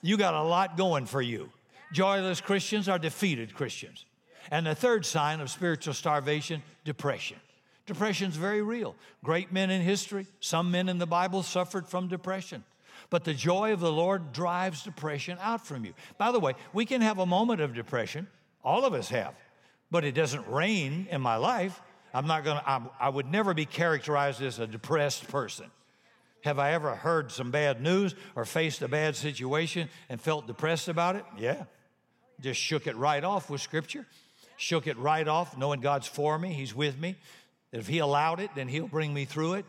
You 0.00 0.16
got 0.16 0.34
a 0.34 0.42
lot 0.42 0.76
going 0.76 1.06
for 1.06 1.20
you. 1.20 1.50
Joyless 1.92 2.40
Christians 2.40 2.88
are 2.88 2.98
defeated 2.98 3.54
Christians. 3.54 4.04
And 4.50 4.66
the 4.66 4.74
third 4.74 5.04
sign 5.04 5.40
of 5.40 5.50
spiritual 5.50 5.94
starvation, 5.94 6.62
depression. 6.84 7.38
Depression's 7.86 8.36
very 8.36 8.62
real. 8.62 8.94
Great 9.24 9.50
men 9.50 9.70
in 9.70 9.80
history, 9.82 10.26
some 10.40 10.70
men 10.70 10.88
in 10.88 10.98
the 10.98 11.06
Bible 11.06 11.42
suffered 11.42 11.88
from 11.88 12.06
depression. 12.06 12.62
But 13.10 13.24
the 13.24 13.34
joy 13.34 13.72
of 13.72 13.80
the 13.80 13.92
Lord 13.92 14.32
drives 14.32 14.82
depression 14.82 15.38
out 15.40 15.66
from 15.66 15.84
you. 15.84 15.94
By 16.18 16.30
the 16.30 16.40
way, 16.40 16.54
we 16.72 16.84
can 16.84 17.00
have 17.00 17.18
a 17.18 17.26
moment 17.26 17.60
of 17.60 17.74
depression. 17.74 18.26
All 18.62 18.84
of 18.84 18.92
us 18.92 19.08
have. 19.08 19.34
But 19.90 20.04
it 20.04 20.12
doesn't 20.12 20.46
reign 20.48 21.08
in 21.10 21.22
my 21.22 21.36
life. 21.36 21.80
I'm 22.14 22.26
not 22.26 22.44
going 22.44 22.58
to, 22.58 22.82
I 23.00 23.08
would 23.08 23.30
never 23.30 23.54
be 23.54 23.66
characterized 23.66 24.42
as 24.42 24.58
a 24.58 24.66
depressed 24.66 25.28
person. 25.28 25.66
Have 26.42 26.58
I 26.58 26.72
ever 26.72 26.94
heard 26.94 27.32
some 27.32 27.50
bad 27.50 27.82
news 27.82 28.14
or 28.36 28.44
faced 28.44 28.82
a 28.82 28.88
bad 28.88 29.16
situation 29.16 29.88
and 30.08 30.20
felt 30.20 30.46
depressed 30.46 30.88
about 30.88 31.16
it? 31.16 31.24
Yeah. 31.36 31.64
Just 32.40 32.60
shook 32.60 32.86
it 32.86 32.96
right 32.96 33.22
off 33.22 33.50
with 33.50 33.60
scripture. 33.60 34.06
Shook 34.56 34.86
it 34.86 34.96
right 34.98 35.26
off, 35.26 35.56
knowing 35.56 35.80
God's 35.80 36.06
for 36.06 36.38
me, 36.38 36.52
He's 36.52 36.74
with 36.74 36.98
me. 36.98 37.16
If 37.72 37.86
He 37.86 37.98
allowed 37.98 38.40
it, 38.40 38.50
then 38.54 38.68
He'll 38.68 38.88
bring 38.88 39.12
me 39.12 39.24
through 39.24 39.54
it. 39.54 39.66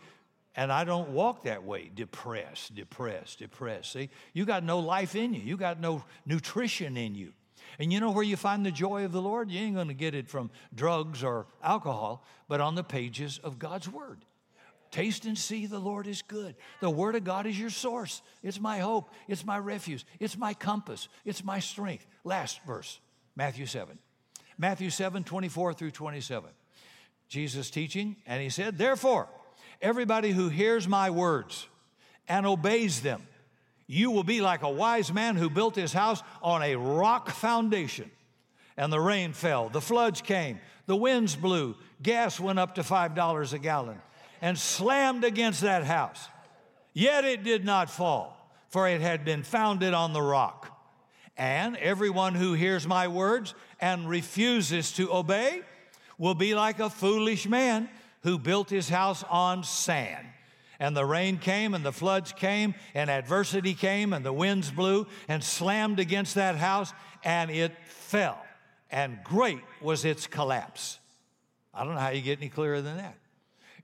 And 0.56 0.72
I 0.72 0.84
don't 0.84 1.10
walk 1.10 1.44
that 1.44 1.64
way, 1.64 1.92
depressed, 1.94 2.76
depressed, 2.76 3.40
depressed. 3.40 3.94
See, 3.94 4.10
you 4.34 4.46
got 4.46 4.64
no 4.64 4.80
life 4.80 5.16
in 5.16 5.34
you, 5.34 5.42
you 5.42 5.58
got 5.58 5.80
no 5.80 6.04
nutrition 6.26 6.98
in 6.98 7.16
you. 7.16 7.34
And 7.78 7.94
you 7.94 8.00
know 8.00 8.12
where 8.12 8.24
you 8.24 8.36
find 8.36 8.66
the 8.66 8.72
joy 8.72 9.06
of 9.06 9.12
the 9.12 9.22
Lord? 9.22 9.52
You 9.52 9.60
ain't 9.60 9.76
going 9.76 9.88
to 9.90 9.94
get 9.94 10.16
it 10.16 10.28
from 10.28 10.50
drugs 10.74 11.24
or 11.24 11.46
alcohol, 11.64 12.24
but 12.48 12.62
on 12.62 12.76
the 12.76 12.84
pages 12.84 13.40
of 13.44 13.60
God's 13.60 13.88
Word. 13.88 14.26
Taste 14.92 15.26
and 15.26 15.38
see 15.38 15.68
the 15.68 15.80
Lord 15.80 16.08
is 16.08 16.24
good. 16.24 16.56
The 16.82 16.90
Word 16.90 17.16
of 17.16 17.24
God 17.24 17.46
is 17.46 17.60
your 17.60 17.70
source. 17.70 18.22
It's 18.42 18.60
my 18.60 18.80
hope. 18.80 19.10
It's 19.28 19.46
my 19.46 19.60
refuge. 19.60 20.06
It's 20.20 20.38
my 20.38 20.54
compass. 20.54 21.08
It's 21.26 21.44
my 21.44 21.60
strength. 21.60 22.08
Last 22.24 22.60
verse, 22.66 23.00
Matthew 23.36 23.68
7. 23.68 24.00
Matthew 24.58 24.90
7, 24.90 25.24
24 25.24 25.74
through 25.74 25.92
27. 25.92 26.50
Jesus 27.30 27.70
teaching, 27.70 28.16
and 28.26 28.42
he 28.42 28.50
said, 28.50 28.78
Therefore, 28.78 29.30
everybody 29.82 30.32
who 30.32 30.50
hears 30.50 30.88
my 30.88 31.12
words 31.12 31.68
and 32.28 32.46
obeys 32.46 33.02
them 33.02 33.22
you 33.92 34.12
will 34.12 34.24
be 34.24 34.40
like 34.40 34.62
a 34.62 34.70
wise 34.70 35.12
man 35.12 35.36
who 35.36 35.50
built 35.50 35.76
his 35.76 35.92
house 35.92 36.22
on 36.44 36.62
a 36.62 36.76
rock 36.76 37.32
foundation. 37.32 38.12
And 38.78 38.94
the 38.94 39.00
rain 39.00 39.34
fell, 39.34 39.68
the 39.68 39.82
floods 39.82 40.22
came, 40.22 40.60
the 40.86 40.96
winds 40.96 41.36
blew, 41.36 41.76
gas 42.02 42.40
went 42.40 42.60
up 42.60 42.76
to 42.76 42.82
$5 42.82 43.54
a 43.54 43.58
gallon, 43.58 43.98
and 44.42 44.60
slammed 44.60 45.24
against 45.24 45.62
that 45.62 45.86
house. 45.86 46.30
Yet 46.94 47.26
it 47.26 47.44
did 47.44 47.66
not 47.66 47.90
fall, 47.90 48.38
for 48.70 48.88
it 48.88 49.02
had 49.02 49.26
been 49.26 49.42
founded 49.42 49.96
on 49.96 50.14
the 50.14 50.22
rock. 50.22 50.80
And 51.36 51.76
everyone 51.78 52.36
who 52.36 52.54
hears 52.54 52.86
my 52.86 53.08
words 53.08 53.56
and 53.82 54.08
refuses 54.08 54.92
to 54.94 55.12
obey 55.12 55.62
will 56.20 56.36
be 56.36 56.54
like 56.54 56.80
a 56.80 56.92
foolish 56.92 57.48
man 57.48 57.90
who 58.22 58.38
built 58.38 58.70
his 58.70 58.88
house 58.88 59.24
on 59.32 59.64
sand 59.64 60.28
and 60.80 60.96
the 60.96 61.06
rain 61.06 61.38
came 61.38 61.74
and 61.74 61.86
the 61.86 61.92
floods 61.92 62.32
came 62.32 62.74
and 62.94 63.10
adversity 63.10 63.74
came 63.74 64.14
and 64.14 64.26
the 64.26 64.34
winds 64.34 64.72
blew 64.72 65.08
and 65.28 65.44
slammed 65.44 66.00
against 66.00 66.36
that 66.36 66.56
house 66.56 66.94
and 67.24 67.52
it 67.52 67.74
fell. 67.86 68.42
And 68.90 69.20
great 69.24 69.62
was 69.82 70.06
its 70.06 70.26
collapse. 70.26 71.00
I 71.74 71.84
don't 71.84 71.94
know 71.94 72.00
how 72.00 72.10
you 72.10 72.22
get 72.22 72.40
any 72.40 72.50
clearer 72.50 72.82
than 72.82 72.98
that. 72.98 73.16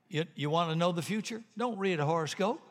You, 0.07 0.25
you 0.35 0.49
want 0.49 0.69
to 0.69 0.75
know 0.75 0.91
the 0.91 1.01
future? 1.01 1.43
Don't 1.57 1.77
read 1.77 1.99
a 1.99 2.05
horoscope. 2.05 2.61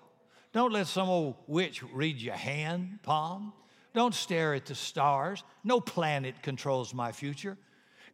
Don't 0.53 0.73
let 0.73 0.87
some 0.87 1.09
old 1.09 1.35
witch 1.47 1.83
read 1.93 2.17
your 2.17 2.35
hand 2.35 3.01
palm. 3.03 3.53
Don't 3.93 4.15
stare 4.15 4.55
at 4.55 4.67
the 4.67 4.75
stars. 4.75 5.45
No 5.63 5.81
planet 5.81 6.43
controls 6.43 6.95
my 6.95 7.13
future. 7.13 7.57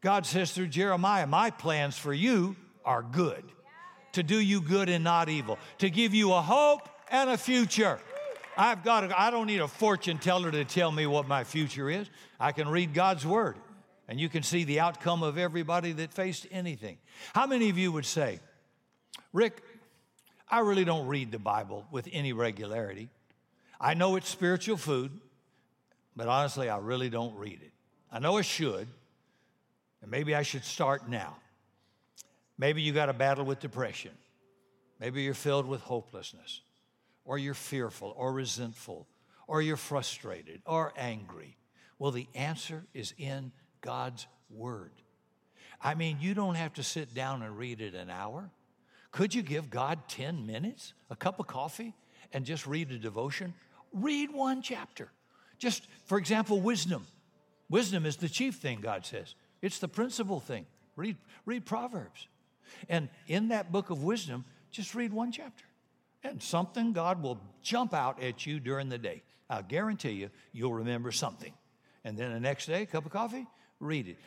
God 0.01 0.27
says 0.27 0.53
through 0.53 0.69
Jeremiah, 0.69 1.27
My 1.27 1.51
plans 1.51 1.97
for 1.97 2.13
you 2.13 2.57
are 2.85 3.03
good 3.03 3.45
to 4.13 4.23
do 4.23 4.39
you 4.39 4.61
good 4.61 4.89
and 4.89 5.05
not 5.05 5.29
evil, 5.29 5.59
to 5.79 5.91
give 5.91 6.15
you 6.15 6.33
a 6.33 6.41
hope 6.41 6.89
and 7.11 7.31
a 7.31 7.37
future. 7.37 7.99
I've 8.57 8.85
got 8.85 9.01
to, 9.01 9.21
I 9.21 9.31
don't 9.31 9.47
need 9.47 9.61
a 9.61 9.69
fortune 9.69 10.19
teller 10.19 10.51
to 10.51 10.65
tell 10.65 10.93
me 10.93 11.07
what 11.07 11.27
my 11.27 11.45
future 11.45 11.89
is. 11.89 12.11
I 12.39 12.53
can 12.53 12.69
read 12.69 12.95
God's 12.95 13.27
word 13.27 13.57
and 14.11 14.21
you 14.21 14.29
can 14.29 14.43
see 14.43 14.65
the 14.65 14.81
outcome 14.81 15.23
of 15.23 15.39
everybody 15.39 15.93
that 15.93 16.13
faced 16.13 16.45
anything. 16.51 16.99
How 17.33 17.47
many 17.47 17.71
of 17.71 17.79
you 17.79 17.93
would 17.93 18.05
say, 18.05 18.41
Rick, 19.33 19.63
I 20.51 20.59
really 20.59 20.85
don't 20.85 21.07
read 21.07 21.31
the 21.31 21.39
Bible 21.39 21.87
with 21.93 22.09
any 22.13 22.33
regularity. 22.33 23.09
I 23.81 23.95
know 23.95 24.17
it's 24.17 24.29
spiritual 24.29 24.77
food, 24.77 25.13
but 26.17 26.27
honestly, 26.27 26.69
I 26.69 26.79
really 26.79 27.09
don't 27.09 27.37
read 27.37 27.61
it. 27.63 27.71
I 28.11 28.19
know 28.19 28.37
I 28.37 28.43
should, 28.43 28.89
and 30.03 30.11
maybe 30.11 30.35
I 30.35 30.43
should 30.43 30.65
start 30.65 31.09
now. 31.09 31.37
Maybe 32.61 32.83
you 32.83 32.93
got 32.93 33.09
a 33.09 33.15
battle 33.15 33.47
with 33.47 33.59
depression. 33.59 34.11
Maybe 35.01 35.23
you're 35.23 35.33
filled 35.33 35.65
with 35.65 35.81
hopelessness, 35.81 36.61
or 37.25 37.39
you're 37.39 37.55
fearful, 37.55 38.13
or 38.19 38.35
resentful, 38.35 39.07
or 39.47 39.63
you're 39.63 39.79
frustrated, 39.79 40.61
or 40.67 40.93
angry. 40.95 41.57
Well, 41.99 42.11
the 42.11 42.27
answer 42.35 42.85
is 42.93 43.15
in 43.17 43.53
God's 43.81 44.27
Word. 44.51 44.93
I 45.81 45.95
mean, 45.95 46.19
you 46.21 46.35
don't 46.35 46.57
have 46.57 46.75
to 46.75 46.83
sit 46.83 47.15
down 47.15 47.41
and 47.41 47.57
read 47.57 47.81
it 47.81 47.95
an 47.95 48.11
hour. 48.11 48.51
Could 49.11 49.35
you 49.35 49.41
give 49.41 49.71
God 49.71 50.01
10 50.09 50.47
minutes, 50.47 50.93
a 51.09 51.17
cup 51.17 51.41
of 51.41 51.47
coffee, 51.47 51.95
and 52.31 52.45
just 52.45 52.67
read 52.67 52.91
a 52.91 52.99
devotion? 52.99 53.55
Read 53.95 54.35
one 54.35 54.61
chapter. 54.61 55.09
Just, 55.57 55.89
for 56.05 56.19
example, 56.19 56.61
wisdom. 56.61 57.07
Wisdom 57.71 58.05
is 58.05 58.17
the 58.17 58.29
chief 58.29 58.57
thing, 58.57 58.83
God 58.83 59.07
says. 59.07 59.35
It's 59.63 59.79
the 59.79 59.89
principal 59.89 60.41
thing. 60.41 60.67
Read, 60.95 61.17
read 61.47 61.65
Proverbs. 61.65 62.27
And 62.89 63.09
in 63.27 63.49
that 63.49 63.73
book 63.73 63.91
of 63.91 64.03
wisdom, 64.03 64.45
just 64.71 64.95
read 64.95 65.13
one 65.13 65.33
chapter. 65.33 65.65
And 66.23 66.43
something 66.43 66.93
God 66.93 67.23
will 67.23 67.41
jump 67.63 67.95
out 67.95 68.23
at 68.23 68.47
you 68.47 68.61
during 68.61 68.89
the 68.89 68.99
day. 68.99 69.23
I 69.49 69.63
guarantee 69.63 70.13
you, 70.13 70.31
you'll 70.53 70.75
remember 70.75 71.13
something. 71.13 71.53
And 72.05 72.17
then 72.17 72.33
the 72.33 72.41
next 72.41 72.67
day, 72.67 72.83
a 72.83 72.87
cup 72.87 73.07
of 73.07 73.13
coffee, 73.13 73.47
read 73.81 74.09
it. 74.09 74.19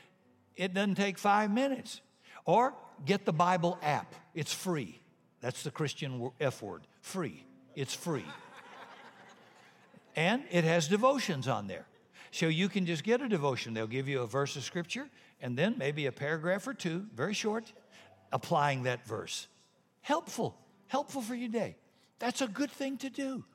It 0.55 0.73
doesn't 0.73 0.95
take 0.95 1.17
five 1.17 1.51
minutes. 1.51 2.01
Or 2.45 2.73
get 3.05 3.25
the 3.25 3.33
Bible 3.33 3.77
app, 3.81 4.13
it's 4.33 4.53
free. 4.53 4.99
That's 5.41 5.63
the 5.63 5.71
Christian 5.71 6.31
F 6.39 6.61
word 6.61 6.83
free. 7.01 7.45
It's 7.75 7.93
free. 7.93 8.25
and 10.15 10.43
it 10.51 10.63
has 10.63 10.87
devotions 10.87 11.47
on 11.47 11.67
there. 11.67 11.85
So 12.31 12.47
you 12.47 12.69
can 12.69 12.85
just 12.85 13.03
get 13.03 13.21
a 13.21 13.29
devotion. 13.29 13.73
They'll 13.73 13.87
give 13.87 14.07
you 14.07 14.21
a 14.21 14.27
verse 14.27 14.55
of 14.55 14.63
scripture 14.63 15.07
and 15.41 15.57
then 15.57 15.75
maybe 15.77 16.05
a 16.05 16.11
paragraph 16.11 16.65
or 16.67 16.73
two, 16.73 17.05
very 17.13 17.33
short, 17.33 17.73
applying 18.33 18.83
that 18.83 19.05
verse. 19.05 19.47
Helpful, 20.01 20.57
helpful 20.87 21.21
for 21.21 21.35
your 21.35 21.49
day. 21.49 21.77
That's 22.19 22.41
a 22.41 22.47
good 22.47 22.71
thing 22.71 22.97
to 22.97 23.09
do. 23.09 23.45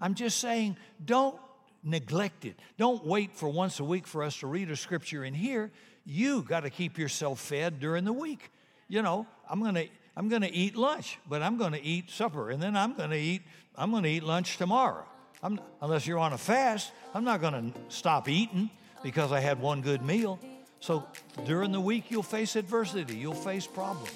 I'm 0.00 0.14
just 0.14 0.38
saying, 0.38 0.76
don't 1.04 1.38
neglect 1.82 2.44
it. 2.44 2.58
Don't 2.76 3.04
wait 3.04 3.34
for 3.34 3.48
once 3.48 3.80
a 3.80 3.84
week 3.84 4.06
for 4.06 4.22
us 4.22 4.38
to 4.38 4.46
read 4.46 4.70
a 4.70 4.76
scripture 4.76 5.24
in 5.24 5.34
here. 5.34 5.70
You 6.04 6.42
got 6.42 6.60
to 6.60 6.70
keep 6.70 6.98
yourself 6.98 7.40
fed 7.40 7.80
during 7.80 8.04
the 8.04 8.12
week. 8.12 8.50
You 8.88 9.02
know, 9.02 9.26
I'm 9.48 9.60
going 9.60 9.74
to 9.74 9.88
I'm 10.16 10.28
going 10.28 10.42
to 10.42 10.52
eat 10.52 10.74
lunch, 10.74 11.18
but 11.28 11.42
I'm 11.42 11.58
going 11.58 11.72
to 11.72 11.82
eat 11.82 12.10
supper 12.10 12.50
and 12.50 12.60
then 12.62 12.76
I'm 12.76 12.94
going 12.94 13.10
to 13.10 13.18
eat 13.18 13.42
I'm 13.76 13.90
going 13.90 14.02
to 14.02 14.08
eat 14.08 14.24
lunch 14.24 14.56
tomorrow. 14.56 15.04
I'm, 15.42 15.60
unless 15.80 16.06
you're 16.06 16.18
on 16.18 16.32
a 16.32 16.38
fast, 16.38 16.90
I'm 17.14 17.24
not 17.24 17.40
going 17.40 17.72
to 17.72 17.80
stop 17.88 18.28
eating 18.28 18.70
because 19.02 19.30
I 19.30 19.40
had 19.40 19.60
one 19.60 19.82
good 19.82 20.02
meal. 20.02 20.40
So 20.80 21.06
during 21.44 21.72
the 21.72 21.80
week, 21.80 22.10
you'll 22.10 22.22
face 22.22 22.56
adversity, 22.56 23.16
you'll 23.16 23.34
face 23.34 23.66
problems. 23.66 24.10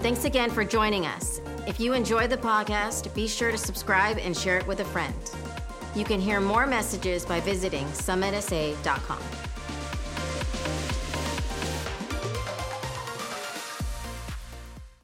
Thanks 0.00 0.24
again 0.24 0.50
for 0.50 0.64
joining 0.64 1.06
us. 1.06 1.40
If 1.66 1.78
you 1.78 1.92
enjoy 1.92 2.26
the 2.26 2.38
podcast, 2.38 3.14
be 3.14 3.28
sure 3.28 3.50
to 3.50 3.58
subscribe 3.58 4.16
and 4.18 4.34
share 4.34 4.56
it 4.56 4.66
with 4.66 4.80
a 4.80 4.84
friend. 4.84 5.14
You 5.94 6.04
can 6.04 6.20
hear 6.20 6.40
more 6.40 6.66
messages 6.66 7.26
by 7.26 7.40
visiting 7.40 7.84
summitsa.com. 7.88 9.39